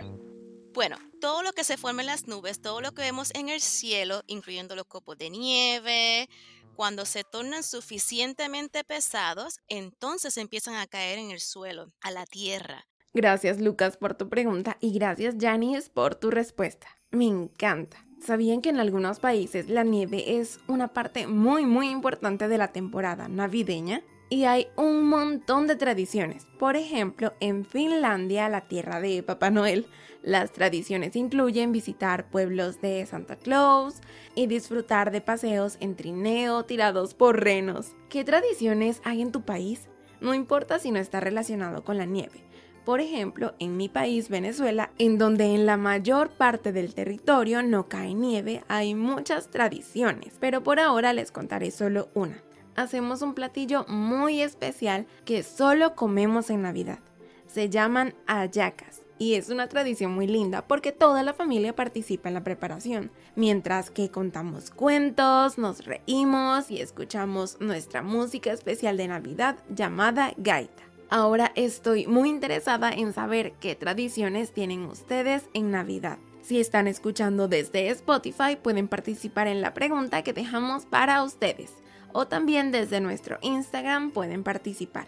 Bueno, 0.73 0.97
todo 1.19 1.41
lo 1.41 1.51
que 1.53 1.63
se 1.63 1.77
forma 1.77 2.01
en 2.01 2.07
las 2.07 2.27
nubes, 2.27 2.61
todo 2.61 2.81
lo 2.81 2.93
que 2.93 3.01
vemos 3.01 3.31
en 3.33 3.49
el 3.49 3.59
cielo, 3.59 4.21
incluyendo 4.27 4.75
los 4.75 4.85
copos 4.85 5.17
de 5.17 5.29
nieve, 5.29 6.29
cuando 6.75 7.05
se 7.05 7.23
tornan 7.23 7.63
suficientemente 7.63 8.83
pesados, 8.83 9.59
entonces 9.67 10.37
empiezan 10.37 10.75
a 10.75 10.87
caer 10.87 11.19
en 11.19 11.31
el 11.31 11.39
suelo, 11.39 11.91
a 12.01 12.11
la 12.11 12.25
tierra. 12.25 12.85
Gracias 13.13 13.59
Lucas 13.59 13.97
por 13.97 14.13
tu 14.13 14.29
pregunta 14.29 14.77
y 14.79 14.93
gracias 14.93 15.35
Janice 15.39 15.89
por 15.89 16.15
tu 16.15 16.29
respuesta. 16.29 16.87
Me 17.09 17.25
encanta. 17.25 18.05
¿Sabían 18.21 18.61
que 18.61 18.69
en 18.69 18.79
algunos 18.79 19.19
países 19.19 19.67
la 19.67 19.83
nieve 19.83 20.39
es 20.39 20.59
una 20.67 20.89
parte 20.89 21.25
muy 21.25 21.65
muy 21.65 21.89
importante 21.89 22.47
de 22.47 22.57
la 22.57 22.71
temporada 22.71 23.27
navideña? 23.27 24.03
Y 24.29 24.45
hay 24.45 24.67
un 24.75 25.03
montón 25.09 25.67
de 25.67 25.75
tradiciones. 25.75 26.45
Por 26.57 26.75
ejemplo, 26.75 27.33
en 27.39 27.65
Finlandia, 27.65 28.47
la 28.47 28.61
tierra 28.61 29.01
de 29.01 29.23
Papá 29.23 29.49
Noel, 29.49 29.87
las 30.21 30.51
tradiciones 30.51 31.15
incluyen 31.15 31.71
visitar 31.71 32.29
pueblos 32.29 32.81
de 32.81 33.05
Santa 33.05 33.35
Claus 33.35 33.95
y 34.35 34.47
disfrutar 34.47 35.11
de 35.11 35.21
paseos 35.21 35.77
en 35.79 35.95
trineo 35.95 36.63
tirados 36.65 37.13
por 37.13 37.43
renos. 37.43 37.95
¿Qué 38.09 38.23
tradiciones 38.23 39.01
hay 39.03 39.21
en 39.21 39.31
tu 39.31 39.41
país? 39.41 39.89
No 40.21 40.33
importa 40.33 40.79
si 40.79 40.91
no 40.91 40.99
está 40.99 41.19
relacionado 41.19 41.83
con 41.83 41.97
la 41.97 42.05
nieve. 42.05 42.43
Por 42.85 43.01
ejemplo, 43.01 43.53
en 43.59 43.77
mi 43.77 43.87
país, 43.87 44.29
Venezuela, 44.29 44.91
en 44.97 45.17
donde 45.17 45.53
en 45.53 45.65
la 45.65 45.77
mayor 45.77 46.29
parte 46.29 46.71
del 46.71 46.93
territorio 46.93 47.61
no 47.61 47.87
cae 47.87 48.13
nieve, 48.13 48.63
hay 48.67 48.95
muchas 48.95 49.49
tradiciones, 49.49 50.37
pero 50.39 50.63
por 50.63 50.79
ahora 50.79 51.13
les 51.13 51.31
contaré 51.31 51.71
solo 51.71 52.09
una 52.13 52.41
hacemos 52.79 53.21
un 53.21 53.33
platillo 53.33 53.85
muy 53.87 54.41
especial 54.41 55.05
que 55.25 55.43
solo 55.43 55.95
comemos 55.95 56.49
en 56.49 56.61
Navidad. 56.61 56.99
Se 57.47 57.69
llaman 57.69 58.13
ayacas 58.25 59.01
y 59.17 59.33
es 59.33 59.49
una 59.49 59.67
tradición 59.67 60.13
muy 60.13 60.27
linda 60.27 60.65
porque 60.65 60.93
toda 60.93 61.23
la 61.23 61.33
familia 61.33 61.75
participa 61.75 62.29
en 62.29 62.35
la 62.35 62.43
preparación, 62.43 63.11
mientras 63.35 63.91
que 63.91 64.09
contamos 64.09 64.71
cuentos, 64.71 65.57
nos 65.57 65.85
reímos 65.85 66.71
y 66.71 66.79
escuchamos 66.79 67.59
nuestra 67.59 68.01
música 68.01 68.53
especial 68.53 68.95
de 68.95 69.09
Navidad 69.09 69.57
llamada 69.69 70.31
gaita. 70.37 70.83
Ahora 71.09 71.51
estoy 71.55 72.07
muy 72.07 72.29
interesada 72.29 72.91
en 72.91 73.13
saber 73.13 73.53
qué 73.59 73.75
tradiciones 73.75 74.53
tienen 74.53 74.85
ustedes 74.85 75.49
en 75.53 75.71
Navidad. 75.71 76.19
Si 76.43 76.59
están 76.59 76.87
escuchando 76.87 77.47
desde 77.47 77.89
Spotify, 77.89 78.55
pueden 78.61 78.87
participar 78.87 79.47
en 79.47 79.61
la 79.61 79.73
pregunta 79.73 80.21
que 80.21 80.33
dejamos 80.33 80.85
para 80.85 81.23
ustedes 81.23 81.73
o 82.13 82.27
también 82.27 82.71
desde 82.71 82.99
nuestro 83.01 83.37
Instagram 83.41 84.11
pueden 84.11 84.43
participar. 84.43 85.07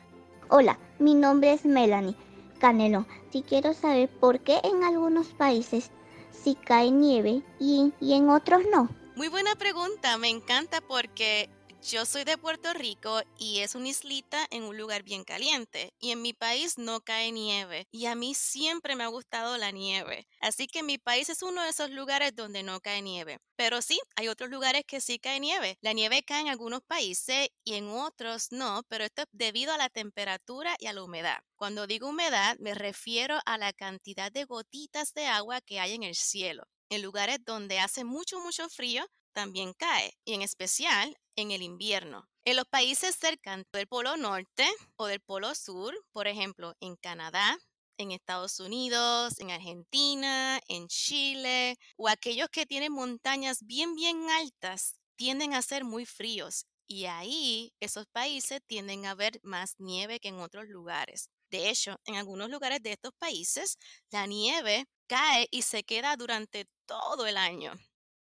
Hola, 0.50 0.80
mi 1.00 1.16
nombre 1.16 1.54
es 1.54 1.66
Melanie 1.66 2.16
Canelo. 2.60 3.06
Si 3.32 3.42
quiero 3.42 3.74
saber 3.74 4.10
por 4.10 4.42
qué 4.42 4.60
en 4.64 4.84
algunos 4.84 5.28
países 5.28 5.92
sí 6.32 6.58
cae 6.66 6.92
nieve 6.92 7.42
y, 7.60 7.94
y 8.00 8.14
en 8.14 8.30
otros 8.30 8.62
no. 8.72 8.90
Muy 9.16 9.28
buena 9.28 9.56
pregunta, 9.56 10.18
me 10.18 10.30
encanta 10.30 10.82
porque 10.82 11.50
yo 11.84 12.06
soy 12.06 12.24
de 12.24 12.38
Puerto 12.38 12.74
Rico 12.74 13.22
y 13.38 13.60
es 13.60 13.74
una 13.74 13.90
islita 13.90 14.46
en 14.52 14.64
un 14.64 14.78
lugar 14.78 15.04
bien 15.04 15.24
caliente 15.24 15.94
y 16.00 16.12
en 16.12 16.22
mi 16.22 16.32
país 16.34 16.78
no 16.78 17.02
cae 17.02 17.32
nieve 17.32 17.88
y 17.92 18.06
a 18.06 18.14
mí 18.14 18.36
siempre 18.36 18.96
me 18.96 19.04
ha 19.04 19.08
gustado 19.08 19.58
la 19.58 19.72
nieve. 19.72 20.28
Así 20.40 20.68
que 20.68 20.84
mi 20.84 21.00
país 21.00 21.30
es 21.30 21.42
uno 21.42 21.64
de 21.64 21.70
esos 21.70 21.90
lugares 21.90 22.36
donde 22.36 22.62
no 22.62 22.80
cae 22.82 23.02
nieve. 23.02 23.40
Pero 23.56 23.82
sí, 23.82 24.00
hay 24.16 24.28
otros 24.28 24.50
lugares 24.50 24.84
que 24.86 25.02
sí 25.02 25.18
cae 25.18 25.40
nieve. 25.40 25.78
La 25.82 25.94
nieve 25.94 26.24
cae 26.24 26.42
en 26.42 26.50
algunos 26.50 26.82
países 26.82 27.50
y 27.64 27.74
en 27.74 27.90
otros 27.90 28.52
no, 28.52 28.84
pero 28.88 29.04
esto 29.04 29.24
es 29.24 29.28
debido 29.32 29.74
a 29.74 29.78
la 29.78 29.90
temperatura 29.90 30.76
y 30.80 30.86
a 30.86 30.94
la 30.94 31.04
humedad. 31.04 31.40
Cuando 31.56 31.88
digo 31.88 32.10
humedad 32.10 32.58
me 32.60 32.76
refiero 32.76 33.40
a 33.46 33.58
la 33.58 33.74
cantidad 33.74 34.32
de 34.32 34.46
gotitas 34.46 35.14
de 35.14 35.26
agua 35.26 35.62
que 35.62 35.80
hay 35.80 35.96
en 35.96 36.04
el 36.04 36.16
cielo. 36.16 36.64
En 36.90 37.02
lugares 37.02 37.40
donde 37.44 37.80
hace 37.80 38.04
mucho, 38.04 38.40
mucho 38.40 38.70
frío, 38.70 39.06
también 39.32 39.74
cae, 39.74 40.14
y 40.26 40.34
en 40.34 40.42
especial 40.42 41.18
en 41.36 41.52
el 41.52 41.62
invierno. 41.62 42.28
En 42.46 42.56
los 42.56 42.66
países 42.66 43.16
cercanos 43.16 43.66
del 43.72 43.88
Polo 43.88 44.18
Norte 44.18 44.68
o 44.98 45.06
del 45.08 45.22
Polo 45.22 45.54
Sur, 45.56 45.94
por 46.12 46.28
ejemplo, 46.28 46.74
en 46.80 46.96
Canadá, 46.96 47.58
en 47.98 48.12
Estados 48.12 48.60
Unidos, 48.60 49.40
en 49.40 49.52
Argentina, 49.52 50.60
en 50.68 50.88
Chile, 50.88 51.78
o 51.98 52.08
aquellos 52.10 52.50
que 52.50 52.66
tienen 52.66 52.92
montañas 52.92 53.60
bien, 53.64 53.96
bien 53.96 54.30
altas, 54.30 54.96
tienden 55.16 55.54
a 55.54 55.62
ser 55.62 55.84
muy 55.84 56.06
fríos. 56.06 56.66
Y 56.88 57.06
ahí 57.06 57.74
esos 57.80 58.06
países 58.08 58.62
tienden 58.68 59.06
a 59.06 59.16
ver 59.16 59.40
más 59.44 59.76
nieve 59.78 60.20
que 60.20 60.30
en 60.30 60.40
otros 60.40 60.68
lugares. 60.68 61.30
De 61.50 61.70
hecho, 61.70 62.00
en 62.06 62.16
algunos 62.16 62.50
lugares 62.50 62.82
de 62.82 62.94
estos 62.94 63.14
países, 63.20 63.78
la 64.12 64.26
nieve 64.26 64.86
cae 65.08 65.48
y 65.52 65.62
se 65.62 65.84
queda 65.84 66.16
durante 66.18 66.66
todo 66.86 67.28
el 67.28 67.38
año. 67.38 67.74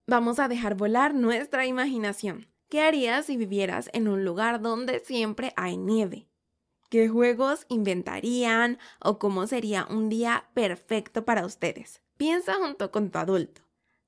Vamos 0.06 0.40
a 0.40 0.50
dejar 0.50 0.76
volar 0.76 1.14
nuestra 1.14 1.66
imaginación. 1.66 2.48
¿Qué 2.68 2.82
harías 2.82 3.28
si 3.28 3.38
vivieras 3.38 3.90
en 3.94 4.10
un 4.10 4.26
lugar 4.26 4.62
donde 4.62 5.00
siempre 5.00 5.54
hay 5.56 5.78
nieve? 5.78 6.28
¿Qué 6.90 7.08
juegos 7.08 7.66
inventarían 7.70 8.80
o 9.00 9.18
cómo 9.18 9.48
sería 9.48 9.88
un 9.90 10.10
día 10.10 10.50
perfecto 10.54 11.24
para 11.24 11.46
ustedes? 11.46 12.02
Piensa 12.18 12.56
junto 12.56 12.92
con 12.92 13.12
tu 13.12 13.18
adulto. 13.18 13.62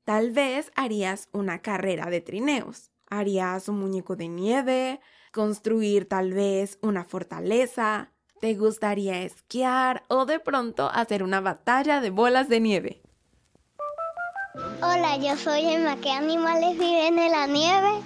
Tal 0.04 0.32
vez 0.32 0.70
harías 0.76 1.30
una 1.32 1.62
carrera 1.62 2.08
de 2.10 2.20
trineos. 2.20 2.92
Harías 3.10 3.70
un 3.70 3.80
muñeco 3.80 4.18
de 4.18 4.28
nieve, 4.28 5.00
construir 5.32 6.10
tal 6.10 6.34
vez 6.34 6.78
una 6.82 7.06
fortaleza. 7.06 8.12
¿Te 8.42 8.54
gustaría 8.56 9.22
esquiar 9.22 10.04
o 10.10 10.26
de 10.26 10.42
pronto 10.42 10.90
hacer 10.90 11.24
una 11.24 11.40
batalla 11.40 12.02
de 12.02 12.10
bolas 12.10 12.50
de 12.50 12.60
nieve? 12.60 13.05
Hola, 14.82 15.16
yo 15.18 15.38
soy 15.38 15.66
Emma. 15.66 16.00
¿Qué 16.02 16.12
animales 16.12 16.78
viven 16.78 17.18
en 17.18 17.32
la 17.32 17.48
nieve? 17.48 18.02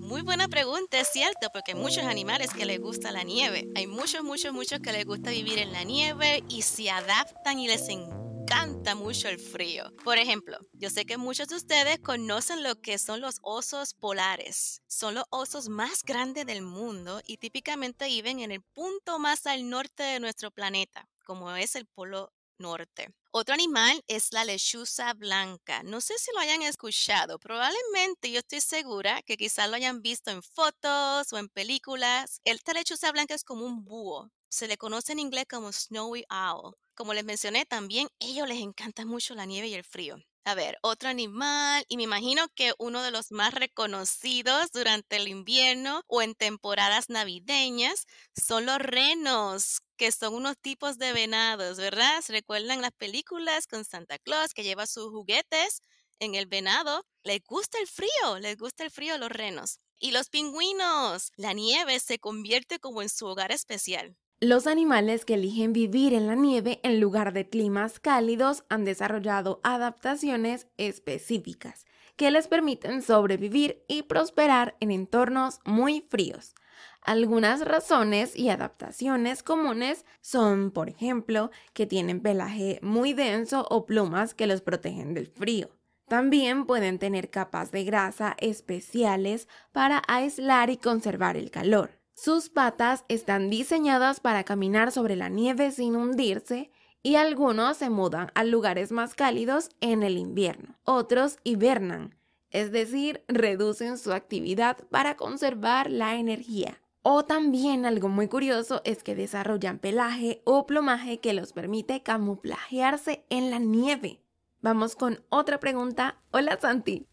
Muy 0.00 0.22
buena 0.22 0.48
pregunta, 0.48 0.98
es 0.98 1.08
cierto, 1.08 1.48
porque 1.52 1.72
hay 1.72 1.78
muchos 1.78 2.04
animales 2.04 2.52
que 2.52 2.66
les 2.66 2.80
gusta 2.80 3.12
la 3.12 3.22
nieve. 3.22 3.68
Hay 3.76 3.86
muchos, 3.86 4.24
muchos, 4.24 4.52
muchos 4.52 4.80
que 4.80 4.92
les 4.92 5.06
gusta 5.06 5.30
vivir 5.30 5.58
en 5.60 5.72
la 5.72 5.84
nieve 5.84 6.42
y 6.48 6.62
se 6.62 6.90
adaptan 6.90 7.60
y 7.60 7.68
les 7.68 7.88
encanta 7.88 8.96
mucho 8.96 9.28
el 9.28 9.38
frío. 9.38 9.84
Por 10.02 10.18
ejemplo, 10.18 10.58
yo 10.72 10.90
sé 10.90 11.06
que 11.06 11.16
muchos 11.16 11.46
de 11.46 11.56
ustedes 11.56 12.00
conocen 12.00 12.64
lo 12.64 12.80
que 12.80 12.98
son 12.98 13.20
los 13.20 13.38
osos 13.42 13.94
polares. 13.94 14.82
Son 14.88 15.14
los 15.14 15.24
osos 15.30 15.68
más 15.68 16.02
grandes 16.02 16.44
del 16.44 16.62
mundo 16.62 17.20
y 17.24 17.36
típicamente 17.36 18.06
viven 18.06 18.40
en 18.40 18.50
el 18.50 18.62
punto 18.62 19.20
más 19.20 19.46
al 19.46 19.70
norte 19.70 20.02
de 20.02 20.18
nuestro 20.18 20.50
planeta, 20.50 21.08
como 21.24 21.52
es 21.52 21.76
el 21.76 21.86
polo 21.86 22.32
norte. 22.58 23.08
Otro 23.30 23.54
animal 23.54 24.02
es 24.06 24.32
la 24.32 24.44
lechuza 24.44 25.12
blanca. 25.14 25.82
No 25.82 26.00
sé 26.00 26.14
si 26.18 26.30
lo 26.32 26.40
hayan 26.40 26.62
escuchado, 26.62 27.38
probablemente 27.38 28.30
yo 28.30 28.38
estoy 28.38 28.60
segura 28.60 29.22
que 29.22 29.36
quizás 29.36 29.68
lo 29.68 29.76
hayan 29.76 30.02
visto 30.02 30.30
en 30.30 30.42
fotos 30.42 31.32
o 31.32 31.38
en 31.38 31.48
películas. 31.48 32.40
Esta 32.44 32.72
lechuza 32.72 33.10
blanca 33.12 33.34
es 33.34 33.44
como 33.44 33.64
un 33.64 33.84
búho. 33.84 34.30
Se 34.48 34.68
le 34.68 34.76
conoce 34.76 35.12
en 35.12 35.18
inglés 35.18 35.46
como 35.50 35.72
snowy 35.72 36.24
owl. 36.30 36.76
Como 36.94 37.12
les 37.12 37.24
mencioné 37.24 37.66
también, 37.66 38.08
ellos 38.20 38.48
les 38.48 38.60
encanta 38.60 39.04
mucho 39.04 39.34
la 39.34 39.46
nieve 39.46 39.68
y 39.68 39.74
el 39.74 39.84
frío. 39.84 40.16
A 40.46 40.54
ver, 40.54 40.76
otro 40.82 41.08
animal, 41.08 41.84
y 41.88 41.96
me 41.96 42.02
imagino 42.02 42.48
que 42.54 42.74
uno 42.78 43.02
de 43.02 43.10
los 43.10 43.30
más 43.32 43.54
reconocidos 43.54 44.70
durante 44.72 45.16
el 45.16 45.26
invierno 45.28 46.02
o 46.06 46.20
en 46.20 46.34
temporadas 46.34 47.08
navideñas 47.08 48.06
son 48.36 48.66
los 48.66 48.76
renos, 48.78 49.80
que 49.96 50.12
son 50.12 50.34
unos 50.34 50.58
tipos 50.58 50.98
de 50.98 51.14
venados, 51.14 51.78
¿verdad? 51.78 52.20
¿Se 52.20 52.32
recuerdan 52.34 52.82
las 52.82 52.92
películas 52.92 53.66
con 53.66 53.86
Santa 53.86 54.18
Claus 54.18 54.52
que 54.52 54.62
lleva 54.64 54.86
sus 54.86 55.08
juguetes 55.10 55.80
en 56.18 56.34
el 56.34 56.44
venado? 56.46 57.06
Les 57.22 57.40
gusta 57.42 57.78
el 57.80 57.86
frío, 57.86 58.38
les 58.38 58.58
gusta 58.58 58.84
el 58.84 58.90
frío 58.90 59.14
a 59.14 59.18
los 59.18 59.30
renos. 59.30 59.80
Y 59.98 60.10
los 60.10 60.28
pingüinos. 60.28 61.30
La 61.36 61.54
nieve 61.54 62.00
se 62.00 62.18
convierte 62.18 62.78
como 62.78 63.00
en 63.00 63.08
su 63.08 63.24
hogar 63.26 63.50
especial. 63.50 64.14
Los 64.44 64.66
animales 64.66 65.24
que 65.24 65.34
eligen 65.34 65.72
vivir 65.72 66.12
en 66.12 66.26
la 66.26 66.34
nieve 66.34 66.78
en 66.82 67.00
lugar 67.00 67.32
de 67.32 67.48
climas 67.48 67.98
cálidos 67.98 68.62
han 68.68 68.84
desarrollado 68.84 69.58
adaptaciones 69.64 70.66
específicas 70.76 71.86
que 72.16 72.30
les 72.30 72.46
permiten 72.46 73.00
sobrevivir 73.00 73.82
y 73.88 74.02
prosperar 74.02 74.76
en 74.80 74.90
entornos 74.90 75.60
muy 75.64 76.04
fríos. 76.10 76.54
Algunas 77.00 77.62
razones 77.64 78.36
y 78.36 78.50
adaptaciones 78.50 79.42
comunes 79.42 80.04
son, 80.20 80.72
por 80.72 80.90
ejemplo, 80.90 81.50
que 81.72 81.86
tienen 81.86 82.20
pelaje 82.20 82.80
muy 82.82 83.14
denso 83.14 83.66
o 83.70 83.86
plumas 83.86 84.34
que 84.34 84.46
los 84.46 84.60
protegen 84.60 85.14
del 85.14 85.28
frío. 85.28 85.70
También 86.06 86.66
pueden 86.66 86.98
tener 86.98 87.30
capas 87.30 87.72
de 87.72 87.84
grasa 87.84 88.36
especiales 88.38 89.48
para 89.72 90.02
aislar 90.06 90.68
y 90.68 90.76
conservar 90.76 91.38
el 91.38 91.50
calor. 91.50 92.03
Sus 92.14 92.48
patas 92.48 93.04
están 93.08 93.50
diseñadas 93.50 94.20
para 94.20 94.44
caminar 94.44 94.92
sobre 94.92 95.16
la 95.16 95.28
nieve 95.28 95.72
sin 95.72 95.96
hundirse 95.96 96.70
y 97.02 97.16
algunos 97.16 97.76
se 97.76 97.90
mudan 97.90 98.30
a 98.34 98.44
lugares 98.44 98.92
más 98.92 99.14
cálidos 99.14 99.70
en 99.80 100.02
el 100.02 100.16
invierno. 100.16 100.78
Otros 100.84 101.38
hibernan, 101.42 102.16
es 102.50 102.70
decir, 102.70 103.24
reducen 103.26 103.98
su 103.98 104.12
actividad 104.12 104.78
para 104.90 105.16
conservar 105.16 105.90
la 105.90 106.14
energía. 106.14 106.80
O 107.02 107.24
también 107.24 107.84
algo 107.84 108.08
muy 108.08 108.28
curioso 108.28 108.80
es 108.84 109.02
que 109.02 109.14
desarrollan 109.16 109.78
pelaje 109.78 110.40
o 110.44 110.66
plumaje 110.66 111.18
que 111.18 111.34
los 111.34 111.52
permite 111.52 112.02
camuflajearse 112.02 113.26
en 113.28 113.50
la 113.50 113.58
nieve. 113.58 114.22
Vamos 114.62 114.96
con 114.96 115.22
otra 115.28 115.60
pregunta. 115.60 116.22
Hola 116.30 116.58
Santi. 116.58 117.06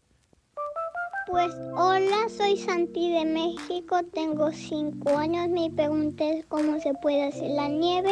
Pues 1.26 1.54
hola, 1.76 2.28
soy 2.36 2.56
Santi 2.56 3.10
de 3.10 3.24
México, 3.24 4.00
tengo 4.12 4.50
5 4.50 5.16
años. 5.16 5.48
Mi 5.48 5.70
pregunta 5.70 6.24
es 6.28 6.44
cómo 6.46 6.80
se 6.80 6.94
puede 6.94 7.22
hacer 7.22 7.50
la 7.50 7.68
nieve. 7.68 8.10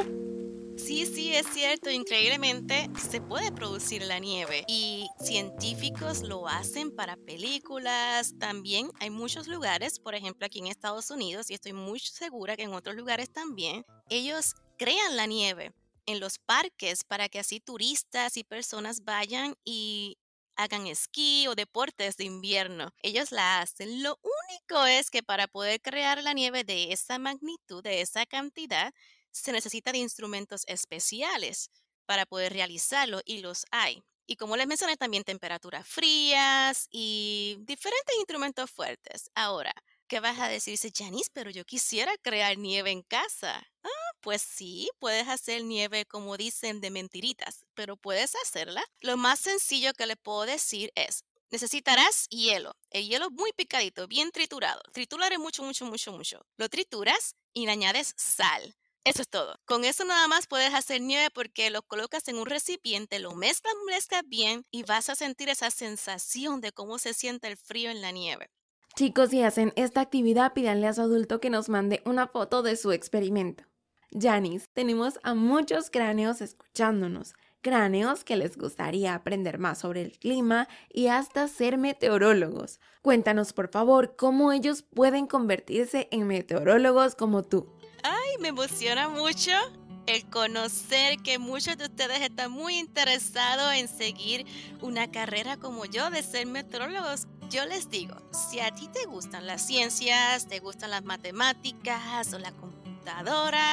Sí, 0.77 1.05
sí, 1.07 1.35
es 1.35 1.47
cierto, 1.49 1.91
increíblemente 1.91 2.89
se 2.99 3.21
puede 3.21 3.51
producir 3.53 4.03
la 4.03 4.19
nieve 4.19 4.65
y 4.69 5.09
científicos 5.19 6.23
lo 6.23 6.47
hacen 6.49 6.95
para 6.95 7.17
películas. 7.17 8.35
También 8.39 8.91
hay 9.01 9.11
muchos 9.11 9.49
lugares, 9.49 9.99
por 9.99 10.15
ejemplo 10.15 10.47
aquí 10.47 10.61
en 10.61 10.69
Estados 10.69 11.11
Unidos, 11.11 11.51
y 11.51 11.55
estoy 11.55 11.73
muy 11.73 11.99
segura 11.99 12.57
que 12.57 12.63
en 12.63 12.73
otros 12.73 12.95
lugares 12.95 13.31
también, 13.31 13.85
ellos 14.09 14.55
crean 14.79 15.17
la 15.17 15.27
nieve 15.27 15.73
en 16.07 16.21
los 16.21 16.39
parques 16.39 17.05
para 17.05 17.29
que 17.29 17.41
así 17.41 17.61
turistas 17.61 18.37
y 18.37 18.45
personas 18.45 19.05
vayan 19.05 19.55
y 19.65 20.17
hagan 20.63 20.87
esquí 20.87 21.47
o 21.49 21.55
deportes 21.55 22.17
de 22.17 22.25
invierno. 22.25 22.91
Ellos 23.03 23.33
la 23.33 23.61
hacen. 23.61 24.03
Lo 24.03 24.19
único 24.23 24.85
es 24.87 25.11
que 25.11 25.23
para 25.23 25.47
poder 25.49 25.81
crear 25.81 26.23
la 26.23 26.33
nieve 26.33 26.65
de 26.65 26.93
esa 26.93 27.19
magnitud, 27.19 27.83
de 27.83 28.01
esa 28.01 28.27
cantidad, 28.27 28.93
se 29.31 29.53
necesita 29.53 29.93
de 29.93 29.99
instrumentos 29.99 30.63
especiales 30.67 31.71
para 32.07 32.27
poder 32.27 32.53
realizarlo 32.53 33.21
y 33.25 33.41
los 33.41 33.65
hay. 33.71 34.03
Y 34.27 34.37
como 34.37 34.57
les 34.57 34.67
mencioné, 34.67 34.97
también 34.97 35.25
temperaturas 35.25 35.87
frías 35.89 36.87
y 36.91 37.57
diferentes 37.61 38.15
instrumentos 38.17 38.71
fuertes. 38.71 39.31
Ahora, 39.35 39.73
¿qué 40.11 40.19
vas 40.19 40.41
a 40.41 40.49
decirse, 40.49 40.93
Janice? 40.93 41.31
Pero 41.33 41.51
yo 41.51 41.65
quisiera 41.65 42.13
crear 42.19 42.59
nieve 42.59 42.91
en 42.91 43.03
casa. 43.03 43.65
Ah, 43.85 44.11
pues 44.21 44.43
sí, 44.43 44.91
puedes 44.99 45.29
hacer 45.29 45.63
nieve 45.65 46.05
como 46.05 46.37
dicen 46.37 46.81
de 46.81 46.91
mentiritas, 46.91 47.65
pero 47.75 47.97
puedes 47.97 48.35
hacerla. 48.45 48.85
Lo 49.01 49.17
más 49.17 49.39
sencillo 49.39 49.93
que 49.95 50.07
le 50.07 50.17
puedo 50.17 50.47
decir 50.47 50.91
es, 50.97 51.25
necesitarás 51.53 52.27
hielo. 52.29 52.73
El 52.91 53.09
hielo 53.09 53.31
muy 53.31 53.53
picadito, 53.53 54.09
bien 54.09 54.33
triturado. 54.33 54.83
Trituraré 54.93 55.39
mucho, 55.39 55.63
mucho, 55.63 55.87
mucho, 55.87 56.13
mucho. 56.13 56.45
Lo 56.57 56.69
trituras 56.69 57.37
y 57.55 57.67
le 57.67 57.73
añades 57.73 58.13
sal. 58.17 58.75
Eso 59.05 59.23
es 59.23 59.29
todo. 59.29 59.61
Con 59.65 59.85
eso 59.85 60.05
nada 60.05 60.27
más 60.27 60.49
puedes 60.49 60.75
hacer 60.75 61.01
nieve 61.01 61.31
porque 61.31 61.71
lo 61.71 61.83
colocas 61.83 62.27
en 62.27 62.37
un 62.37 62.47
recipiente, 62.47 63.21
lo 63.21 63.37
mezclas, 63.37 63.75
mezclas 63.87 64.23
bien 64.27 64.67
y 64.73 64.83
vas 64.83 65.09
a 65.09 65.15
sentir 65.15 65.49
esa 65.49 65.71
sensación 65.71 66.61
de 66.61 66.73
cómo 66.73 66.99
se 66.99 67.15
siente 67.15 67.47
el 67.47 67.57
frío 67.57 67.93
en 67.93 68.03
la 68.03 68.11
nieve. 68.11 68.51
Chicos, 68.97 69.31
si 69.31 69.43
hacen 69.43 69.73
esta 69.77 70.01
actividad, 70.01 70.53
pídanle 70.53 70.87
a 70.87 70.93
su 70.93 71.01
adulto 71.03 71.41
que 71.41 71.51
nos 71.51 71.69
mande 71.69 72.03
una 72.05 72.27
foto 72.27 72.63
de 72.63 72.77
su 72.77 72.93
experimento. 72.93 73.65
Janice, 74.13 74.67
tenemos 74.75 75.21
a 75.23 75.35
muchos 75.35 75.89
cráneos 75.91 76.41
escuchándonos, 76.41 77.35
cráneos 77.63 78.25
que 78.25 78.37
les 78.37 78.57
gustaría 78.57 79.15
aprender 79.15 79.59
más 79.59 79.79
sobre 79.79 80.03
el 80.03 80.19
clima 80.19 80.69
y 80.93 81.07
hasta 81.07 81.47
ser 81.49 81.79
meteorólogos. 81.79 82.81
Cuéntanos 83.03 83.53
por 83.53 83.71
favor 83.71 84.17
cómo 84.17 84.53
ellos 84.53 84.83
pueden 84.83 85.27
convertirse 85.27 86.09
en 86.11 86.27
meteorólogos 86.27 87.15
como 87.15 87.43
tú. 87.43 87.73
Ay, 88.03 88.39
me 88.41 88.49
emociona 88.49 89.09
mucho 89.09 89.53
el 90.07 90.29
conocer 90.29 91.19
que 91.23 91.39
muchos 91.39 91.79
de 91.79 91.85
ustedes 91.85 92.21
están 92.23 92.51
muy 92.51 92.79
interesados 92.79 93.73
en 93.75 93.87
seguir 93.87 94.45
una 94.81 95.11
carrera 95.11 95.57
como 95.57 95.85
yo 95.85 96.11
de 96.11 96.23
ser 96.23 96.47
meteorólogos. 96.47 97.29
Yo 97.51 97.67
les 97.67 97.91
digo, 97.91 98.15
si 98.31 98.61
a 98.61 98.71
ti 98.71 98.87
te 98.87 99.07
gustan 99.07 99.45
las 99.45 99.67
ciencias, 99.67 100.47
te 100.47 100.61
gustan 100.61 100.93
las 100.93 101.03
matemáticas 101.03 102.33
o 102.33 102.39
la 102.39 102.53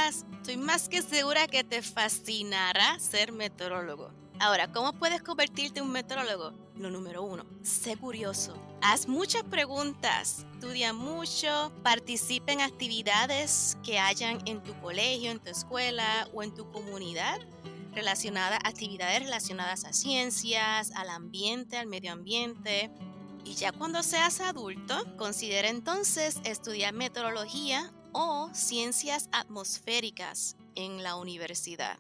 estoy 0.10 0.58
más 0.58 0.90
que 0.90 1.04
segura 1.04 1.46
que 1.46 1.64
te 1.64 1.84
fascinará 1.84 2.98
ser 3.00 3.32
meteorólogo. 3.32 4.10
Ahora, 4.40 4.72
¿cómo 4.72 4.94
puedes 4.94 5.22
convertirte 5.22 5.80
en 5.80 5.86
un 5.86 5.92
meteorólogo? 5.92 6.54
Lo 6.76 6.90
número 6.90 7.22
uno, 7.22 7.46
sé 7.62 7.98
curioso. 7.98 8.56
Haz 8.82 9.08
muchas 9.08 9.44
preguntas, 9.44 10.44
estudia 10.54 10.92
mucho, 10.92 11.72
participa 11.84 12.54
en 12.54 12.62
actividades 12.62 13.78
que 13.84 14.00
hayan 14.00 14.40
en 14.48 14.64
tu 14.64 14.74
colegio, 14.82 15.30
en 15.30 15.40
tu 15.40 15.52
escuela 15.52 16.28
o 16.34 16.42
en 16.42 16.52
tu 16.52 16.72
comunidad 16.72 17.40
relacionadas, 17.98 18.60
actividades 18.64 19.22
relacionadas 19.22 19.84
a 19.84 19.92
ciencias, 19.92 20.92
al 20.96 21.10
ambiente, 21.10 21.78
al 21.78 21.88
medio 21.88 22.14
ambiente. 22.14 22.92
Y 23.48 23.54
ya 23.54 23.72
cuando 23.72 24.04
seas 24.04 24.42
adulto, 24.42 24.94
considera 25.16 25.70
entonces 25.70 26.42
estudiar 26.44 26.94
meteorología 26.94 27.94
o 28.12 28.50
ciencias 28.54 29.30
atmosféricas 29.32 30.58
en 30.76 31.02
la 31.02 31.16
universidad. 31.16 31.98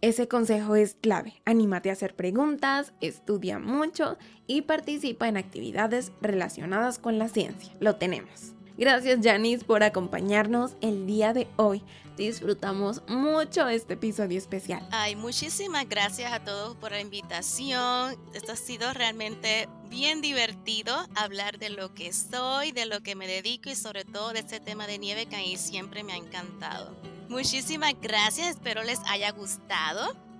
Ese 0.00 0.26
consejo 0.26 0.74
es 0.74 0.96
clave. 1.00 1.40
Anímate 1.44 1.90
a 1.90 1.92
hacer 1.92 2.16
preguntas, 2.16 2.92
estudia 3.00 3.60
mucho 3.60 4.18
y 4.48 4.62
participa 4.62 5.28
en 5.28 5.36
actividades 5.36 6.10
relacionadas 6.20 6.98
con 6.98 7.16
la 7.16 7.28
ciencia. 7.28 7.72
Lo 7.78 7.94
tenemos. 7.94 8.54
Gracias 8.76 9.20
Janice 9.22 9.64
por 9.64 9.82
acompañarnos 9.82 10.76
el 10.80 11.06
día 11.06 11.32
de 11.32 11.48
hoy. 11.56 11.82
Disfrutamos 12.16 13.02
mucho 13.08 13.68
este 13.68 13.94
episodio 13.94 14.38
especial. 14.38 14.86
Ay, 14.90 15.16
muchísimas 15.16 15.88
gracias 15.88 16.32
a 16.32 16.44
todos 16.44 16.76
por 16.76 16.92
la 16.92 17.00
invitación. 17.00 18.16
Esto 18.34 18.52
ha 18.52 18.56
sido 18.56 18.92
realmente 18.92 19.68
bien 19.88 20.20
divertido 20.20 20.94
hablar 21.14 21.58
de 21.58 21.70
lo 21.70 21.94
que 21.94 22.12
soy, 22.12 22.72
de 22.72 22.86
lo 22.86 23.02
que 23.02 23.14
me 23.14 23.26
dedico 23.26 23.70
y 23.70 23.74
sobre 23.74 24.04
todo 24.04 24.32
de 24.32 24.40
este 24.40 24.60
tema 24.60 24.86
de 24.86 24.98
nieve 24.98 25.26
que 25.26 25.36
a 25.36 25.40
mí 25.40 25.56
siempre 25.56 26.02
me 26.02 26.12
ha 26.12 26.16
encantado. 26.16 26.94
Muchísimas 27.28 27.94
gracias, 28.00 28.48
espero 28.48 28.82
les 28.82 29.00
haya 29.08 29.30
gustado. 29.32 30.31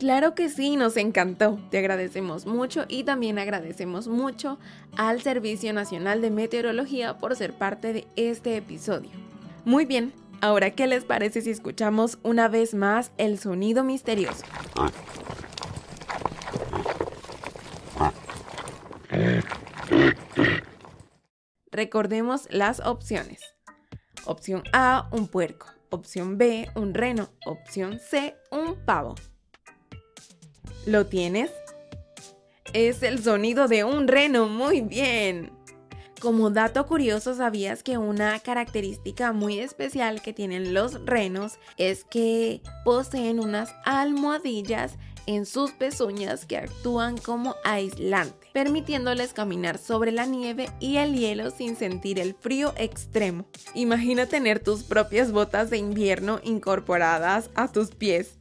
Claro 0.00 0.34
que 0.34 0.48
sí, 0.48 0.76
nos 0.76 0.96
encantó. 0.96 1.58
Te 1.70 1.76
agradecemos 1.76 2.46
mucho 2.46 2.86
y 2.88 3.04
también 3.04 3.38
agradecemos 3.38 4.08
mucho 4.08 4.58
al 4.96 5.20
Servicio 5.20 5.74
Nacional 5.74 6.22
de 6.22 6.30
Meteorología 6.30 7.18
por 7.18 7.36
ser 7.36 7.52
parte 7.52 7.92
de 7.92 8.06
este 8.16 8.56
episodio. 8.56 9.10
Muy 9.66 9.84
bien, 9.84 10.14
ahora 10.40 10.70
¿qué 10.70 10.86
les 10.86 11.04
parece 11.04 11.42
si 11.42 11.50
escuchamos 11.50 12.18
una 12.22 12.48
vez 12.48 12.72
más 12.72 13.12
el 13.18 13.38
sonido 13.38 13.84
misterioso? 13.84 14.42
Recordemos 21.70 22.48
las 22.48 22.80
opciones. 22.80 23.42
Opción 24.24 24.62
A, 24.72 25.10
un 25.12 25.28
puerco. 25.28 25.66
Opción 25.90 26.38
B, 26.38 26.70
un 26.74 26.94
reno. 26.94 27.28
Opción 27.44 27.98
C, 27.98 28.34
un 28.50 28.82
pavo. 28.86 29.14
¿Lo 30.86 31.06
tienes? 31.06 31.50
Es 32.72 33.02
el 33.02 33.22
sonido 33.22 33.68
de 33.68 33.84
un 33.84 34.08
reno, 34.08 34.48
muy 34.48 34.80
bien. 34.80 35.52
Como 36.20 36.50
dato 36.50 36.86
curioso, 36.86 37.34
¿sabías 37.34 37.82
que 37.82 37.98
una 37.98 38.38
característica 38.40 39.32
muy 39.32 39.58
especial 39.58 40.22
que 40.22 40.32
tienen 40.32 40.74
los 40.74 41.04
renos 41.04 41.58
es 41.76 42.04
que 42.04 42.62
poseen 42.84 43.40
unas 43.40 43.74
almohadillas 43.84 44.98
en 45.26 45.46
sus 45.46 45.70
pezuñas 45.72 46.44
que 46.44 46.56
actúan 46.56 47.16
como 47.16 47.56
aislante, 47.64 48.48
permitiéndoles 48.52 49.32
caminar 49.32 49.78
sobre 49.78 50.12
la 50.12 50.26
nieve 50.26 50.68
y 50.80 50.96
el 50.96 51.14
hielo 51.14 51.50
sin 51.50 51.76
sentir 51.76 52.18
el 52.18 52.34
frío 52.34 52.74
extremo? 52.76 53.46
Imagina 53.74 54.26
tener 54.26 54.60
tus 54.60 54.82
propias 54.82 55.32
botas 55.32 55.70
de 55.70 55.78
invierno 55.78 56.40
incorporadas 56.42 57.50
a 57.54 57.68
tus 57.68 57.90
pies. 57.90 58.39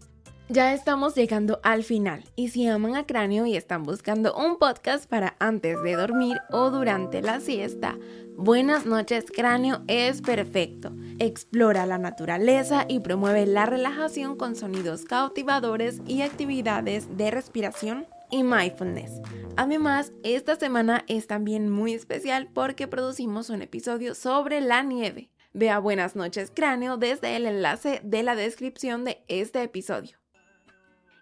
Ya 0.52 0.74
estamos 0.74 1.14
llegando 1.14 1.60
al 1.62 1.84
final 1.84 2.24
y 2.36 2.50
si 2.50 2.66
aman 2.66 2.96
a 2.96 3.06
Cráneo 3.06 3.46
y 3.46 3.56
están 3.56 3.84
buscando 3.84 4.34
un 4.34 4.58
podcast 4.58 5.08
para 5.08 5.36
antes 5.38 5.80
de 5.84 5.94
dormir 5.94 6.40
o 6.50 6.72
durante 6.72 7.22
la 7.22 7.40
siesta, 7.40 8.00
Buenas 8.36 8.88
noches 8.88 9.26
Cráneo 9.32 9.84
es 9.88 10.24
perfecto. 10.24 10.92
Explora 11.20 11.86
la 11.86 12.00
naturaleza 12.00 12.86
y 12.90 13.02
promueve 13.02 13.46
la 13.46 13.68
relajación 13.68 14.38
con 14.38 14.56
sonidos 14.56 15.06
cautivadores 15.06 16.02
y 16.08 16.24
actividades 16.24 17.16
de 17.16 17.30
respiración 17.30 18.08
y 18.32 18.42
mindfulness. 18.42 19.22
Además, 19.56 20.14
esta 20.24 20.56
semana 20.56 21.06
es 21.08 21.28
también 21.28 21.70
muy 21.70 21.94
especial 21.94 22.50
porque 22.52 22.88
producimos 22.88 23.52
un 23.52 23.62
episodio 23.62 24.16
sobre 24.16 24.62
la 24.62 24.82
nieve. 24.82 25.30
Vea 25.54 25.78
Buenas 25.78 26.16
noches 26.16 26.52
Cráneo 26.52 26.98
desde 26.98 27.36
el 27.36 27.46
enlace 27.46 28.02
de 28.04 28.24
la 28.24 28.34
descripción 28.34 29.06
de 29.06 29.24
este 29.28 29.62
episodio. 29.62 30.18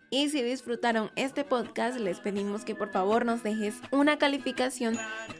Y 0.09 0.29
si 0.29 0.41
disfrutaron 0.41 1.11
este 1.15 1.43
podcast, 1.43 1.99
les 1.99 2.19
pedimos 2.19 2.63
que 2.63 2.75
por 2.75 2.91
favor 2.91 3.25
nos 3.25 3.43
dejes 3.43 3.75
una 3.91 4.17
calificación 4.17 4.97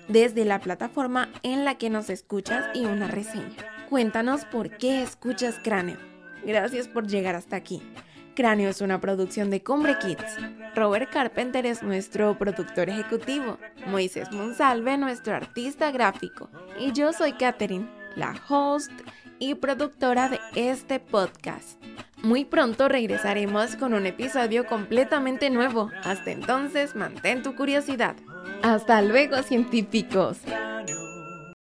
desde 0.09 0.43
la 0.43 0.59
plataforma 0.59 1.29
en 1.43 1.63
la 1.63 1.77
que 1.77 1.89
nos 1.89 2.09
escuchas 2.09 2.65
y 2.73 2.85
una 2.85 3.07
reseña. 3.07 3.55
Cuéntanos 3.89 4.43
por 4.45 4.77
qué 4.77 5.01
escuchas 5.01 5.59
Cráneo. 5.63 5.97
Gracias 6.45 6.89
por 6.89 7.07
llegar 7.07 7.35
hasta 7.35 7.55
aquí. 7.55 7.81
Cráneo 8.35 8.69
es 8.69 8.81
una 8.81 8.99
producción 8.99 9.49
de 9.49 9.63
Cumbre 9.63 9.97
Kids. 9.97 10.35
Robert 10.75 11.09
Carpenter 11.11 11.65
es 11.65 11.81
nuestro 11.81 12.37
productor 12.37 12.89
ejecutivo. 12.89 13.57
Moisés 13.87 14.31
Monsalve, 14.31 14.97
nuestro 14.97 15.33
artista 15.33 15.91
gráfico. 15.91 16.49
Y 16.77 16.91
yo 16.91 17.13
soy 17.13 17.33
Katherine, 17.33 17.89
la 18.15 18.35
host 18.47 18.91
y 19.39 19.55
productora 19.55 20.29
de 20.29 20.39
este 20.55 20.99
podcast. 20.99 21.81
Muy 22.23 22.45
pronto 22.45 22.87
regresaremos 22.89 23.75
con 23.75 23.93
un 23.93 24.05
episodio 24.05 24.65
completamente 24.65 25.49
nuevo. 25.49 25.91
Hasta 26.03 26.31
entonces, 26.31 26.95
mantén 26.95 27.43
tu 27.43 27.55
curiosidad. 27.55 28.15
Hasta 28.63 29.01
luego, 29.01 29.43
científicos. 29.43 30.39